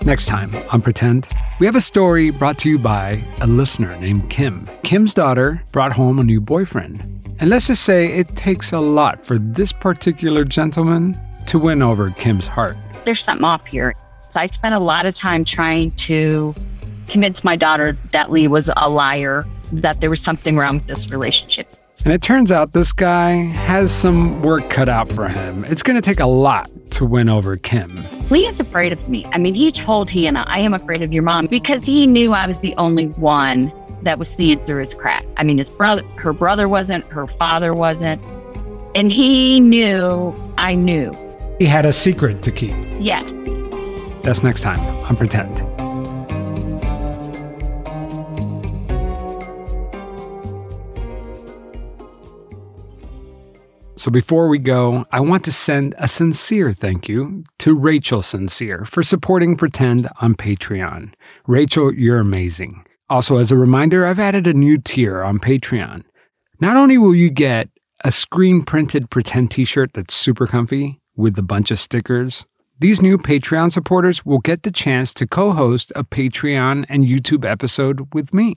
Next 0.04 0.26
time 0.26 0.54
on 0.70 0.82
Pretend, 0.82 1.26
we 1.58 1.64
have 1.64 1.74
a 1.74 1.80
story 1.80 2.28
brought 2.30 2.58
to 2.58 2.68
you 2.68 2.78
by 2.78 3.24
a 3.40 3.46
listener 3.46 3.98
named 3.98 4.28
Kim. 4.28 4.68
Kim's 4.82 5.14
daughter 5.14 5.62
brought 5.72 5.94
home 5.94 6.18
a 6.18 6.24
new 6.24 6.42
boyfriend. 6.42 7.36
And 7.40 7.48
let's 7.48 7.68
just 7.68 7.84
say 7.84 8.18
it 8.18 8.36
takes 8.36 8.72
a 8.72 8.80
lot 8.80 9.24
for 9.24 9.38
this 9.38 9.72
particular 9.72 10.44
gentleman 10.44 11.18
to 11.46 11.58
win 11.58 11.80
over 11.80 12.10
Kim's 12.10 12.46
heart 12.46 12.76
there's 13.08 13.24
something 13.24 13.44
off 13.44 13.66
here. 13.66 13.94
So 14.28 14.38
I 14.38 14.46
spent 14.48 14.74
a 14.74 14.78
lot 14.78 15.06
of 15.06 15.14
time 15.14 15.42
trying 15.42 15.92
to 15.92 16.54
convince 17.06 17.42
my 17.42 17.56
daughter 17.56 17.96
that 18.12 18.30
Lee 18.30 18.48
was 18.48 18.68
a 18.76 18.90
liar, 18.90 19.46
that 19.72 20.02
there 20.02 20.10
was 20.10 20.20
something 20.20 20.58
wrong 20.58 20.74
with 20.74 20.88
this 20.88 21.10
relationship. 21.10 21.74
And 22.04 22.12
it 22.12 22.20
turns 22.20 22.52
out 22.52 22.74
this 22.74 22.92
guy 22.92 23.30
has 23.30 23.90
some 23.90 24.42
work 24.42 24.68
cut 24.68 24.90
out 24.90 25.10
for 25.10 25.26
him. 25.26 25.64
It's 25.64 25.82
going 25.82 25.96
to 25.96 26.02
take 26.02 26.20
a 26.20 26.26
lot 26.26 26.70
to 26.90 27.06
win 27.06 27.30
over 27.30 27.56
Kim. 27.56 27.90
Lee 28.28 28.46
is 28.46 28.60
afraid 28.60 28.92
of 28.92 29.08
me. 29.08 29.24
I 29.32 29.38
mean, 29.38 29.54
he 29.54 29.72
told 29.72 30.10
Hannah, 30.10 30.44
I 30.46 30.58
am 30.58 30.74
afraid 30.74 31.00
of 31.00 31.10
your 31.10 31.22
mom 31.22 31.46
because 31.46 31.86
he 31.86 32.06
knew 32.06 32.34
I 32.34 32.46
was 32.46 32.60
the 32.60 32.74
only 32.76 33.06
one 33.06 33.72
that 34.02 34.18
was 34.18 34.28
seeing 34.28 34.62
through 34.66 34.82
his 34.82 34.92
crack. 34.92 35.24
I 35.38 35.44
mean, 35.44 35.56
his 35.56 35.70
brother, 35.70 36.02
her 36.16 36.34
brother 36.34 36.68
wasn't, 36.68 37.06
her 37.06 37.26
father 37.26 37.72
wasn't. 37.72 38.22
And 38.94 39.10
he 39.10 39.60
knew 39.60 40.34
I 40.58 40.74
knew 40.74 41.10
he 41.58 41.66
had 41.66 41.84
a 41.84 41.92
secret 41.92 42.42
to 42.42 42.52
keep. 42.52 42.74
Yeah. 42.98 43.22
That's 44.22 44.42
next 44.42 44.62
time 44.62 44.80
on 45.04 45.16
Pretend. 45.16 45.58
So 53.96 54.12
before 54.12 54.48
we 54.48 54.58
go, 54.60 55.04
I 55.10 55.20
want 55.20 55.44
to 55.46 55.52
send 55.52 55.94
a 55.98 56.06
sincere 56.06 56.72
thank 56.72 57.08
you 57.08 57.42
to 57.58 57.76
Rachel 57.76 58.22
Sincere 58.22 58.84
for 58.84 59.02
supporting 59.02 59.56
Pretend 59.56 60.08
on 60.20 60.36
Patreon. 60.36 61.12
Rachel, 61.48 61.92
you're 61.92 62.20
amazing. 62.20 62.84
Also, 63.10 63.38
as 63.38 63.50
a 63.50 63.56
reminder, 63.56 64.06
I've 64.06 64.20
added 64.20 64.46
a 64.46 64.54
new 64.54 64.78
tier 64.78 65.22
on 65.22 65.40
Patreon. 65.40 66.04
Not 66.60 66.76
only 66.76 66.96
will 66.96 67.14
you 67.14 67.28
get 67.28 67.70
a 68.04 68.12
screen 68.12 68.62
printed 68.62 69.10
Pretend 69.10 69.50
t 69.50 69.64
shirt 69.64 69.94
that's 69.94 70.14
super 70.14 70.46
comfy, 70.46 71.00
with 71.18 71.38
a 71.38 71.42
bunch 71.42 71.70
of 71.70 71.78
stickers. 71.78 72.46
These 72.78 73.02
new 73.02 73.18
Patreon 73.18 73.72
supporters 73.72 74.24
will 74.24 74.38
get 74.38 74.62
the 74.62 74.70
chance 74.70 75.12
to 75.14 75.26
co 75.26 75.52
host 75.52 75.92
a 75.96 76.04
Patreon 76.04 76.86
and 76.88 77.04
YouTube 77.04 77.44
episode 77.44 78.14
with 78.14 78.32
me. 78.32 78.54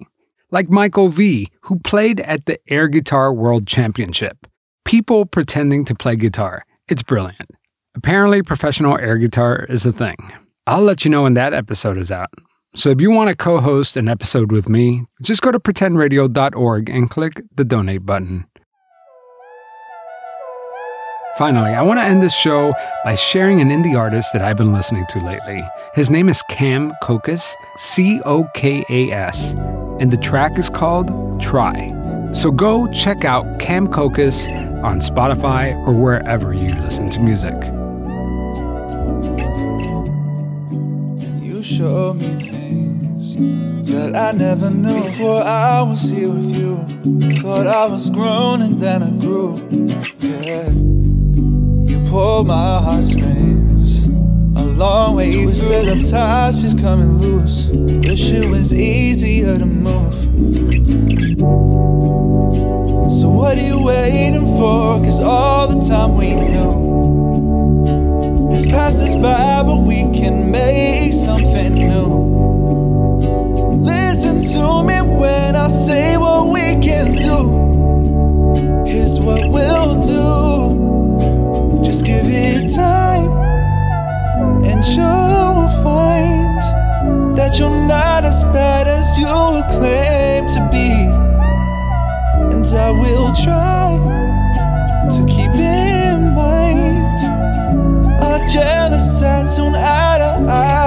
Like 0.52 0.70
Michael 0.70 1.10
V., 1.10 1.50
who 1.64 1.80
played 1.80 2.20
at 2.20 2.46
the 2.46 2.60
Air 2.70 2.88
Guitar 2.88 3.34
World 3.34 3.66
Championship. 3.66 4.46
People 4.86 5.26
pretending 5.26 5.86
to 5.86 5.96
play 5.96 6.16
guitar. 6.16 6.66
It's 6.88 7.04
brilliant. 7.04 7.50
Apparently, 7.96 8.44
professional 8.44 8.98
air 8.98 9.18
guitar 9.18 9.66
is 9.70 9.86
a 9.86 9.92
thing. 9.92 10.32
I'll 10.68 10.82
let 10.84 11.04
you 11.04 11.10
know 11.12 11.24
when 11.24 11.34
that 11.34 11.54
episode 11.54 11.98
is 11.98 12.12
out. 12.12 12.30
So 12.76 12.90
if 12.90 13.02
you 13.02 13.12
want 13.12 13.30
to 13.30 13.36
co 13.36 13.60
host 13.60 13.98
an 13.98 14.08
episode 14.08 14.52
with 14.52 14.70
me, 14.70 15.06
just 15.22 15.42
go 15.42 15.52
to 15.52 15.60
pretendradio.org 15.60 16.90
and 16.90 17.10
click 17.10 17.42
the 17.56 17.66
donate 17.66 18.06
button. 18.06 18.46
Finally, 21.38 21.74
I 21.74 21.82
want 21.82 21.98
to 21.98 22.04
end 22.04 22.22
this 22.22 22.36
show 22.36 22.74
by 23.06 23.16
sharing 23.16 23.62
an 23.62 23.70
indie 23.70 23.98
artist 23.98 24.34
that 24.34 24.42
I've 24.42 24.58
been 24.58 24.74
listening 24.74 25.06
to 25.10 25.20
lately. 25.20 25.64
His 25.94 26.12
name 26.12 26.28
is 26.28 26.44
Cam 26.50 26.92
Cokas, 27.02 27.56
C 27.78 28.22
O 28.26 28.50
K 28.54 28.84
A 28.90 29.12
S, 29.12 29.54
and 30.02 30.12
the 30.12 30.18
track 30.18 30.58
is 30.58 30.70
called 30.70 31.10
Try. 31.42 32.32
So 32.34 32.52
go 32.52 32.92
check 32.92 33.24
out 33.24 33.60
Cam 33.60 33.88
Cokas 33.88 34.48
on 34.84 35.00
Spotify 35.00 35.74
or 35.88 35.94
wherever 35.94 36.54
you 36.54 36.68
listen 36.82 37.10
to 37.12 37.22
music. 37.22 37.56
You 41.42 41.64
show 41.64 42.14
me 42.14 42.28
things 42.50 43.38
that 43.90 44.18
I 44.18 44.34
never 44.34 44.70
knew 44.70 45.06
before 45.06 45.44
I 45.44 45.82
was 45.82 46.02
here 46.02 46.28
with 46.28 46.56
you. 46.58 46.78
Thought 47.40 47.68
I 47.68 47.86
was 47.88 48.10
grown 48.10 48.62
and 48.62 48.82
then 48.82 49.02
I 49.02 49.12
grew. 49.12 49.62
Yeah 50.20 50.91
pull 52.12 52.44
my 52.44 52.82
heartstrings 52.82 54.04
a 54.04 54.66
long 54.76 55.16
way 55.16 55.32
Twisted 55.44 55.88
up 55.88 56.06
ties, 56.10 56.58
just 56.62 56.78
coming 56.78 57.08
loose 57.20 57.68
Wish 57.68 58.32
it 58.32 58.50
was 58.50 58.74
easier 58.74 59.58
to 59.58 59.66
move 59.66 60.14
So 63.10 63.30
what 63.30 63.58
are 63.58 63.64
you 63.64 63.82
waiting 63.82 64.46
for? 64.58 65.00
Cause 65.02 65.22
all 65.22 65.70
the 65.70 65.80
time 65.88 66.18
we 66.18 66.36
knew 66.36 66.92
has 68.52 68.68
passed 68.68 69.00
us 69.00 69.16
by, 69.16 69.64
but 69.64 69.78
we 69.78 70.02
can 70.12 70.52
make 70.52 71.14
something 71.14 71.76
new. 71.76 72.12
Listen 73.86 74.42
to 74.42 74.84
me 74.84 75.02
when 75.02 75.56
I 75.56 75.70
say 75.70 76.18
what 76.18 76.50
we 76.50 76.76
can 76.86 77.14
do. 77.14 78.84
Here's 78.86 79.18
what 79.18 79.50
we'll 79.50 80.02
do. 80.02 80.61
Give 82.12 82.28
it 82.28 82.76
time, 82.76 83.32
and 84.70 84.84
you'll 84.84 85.70
find 85.82 86.62
that 87.38 87.58
you're 87.58 87.70
not 87.88 88.26
as 88.26 88.44
bad 88.56 88.86
as 88.86 89.08
you 89.18 89.28
claim 89.72 90.46
to 90.56 90.62
be. 90.74 90.92
And 92.54 92.68
I 92.68 92.92
will 92.92 93.32
try 93.46 93.96
to 95.16 95.26
keep 95.26 95.56
in 95.56 96.36
mind 96.36 97.20
soon 99.48 99.74
eye 99.74 100.18
to 100.18 100.52
eye. 100.52 100.81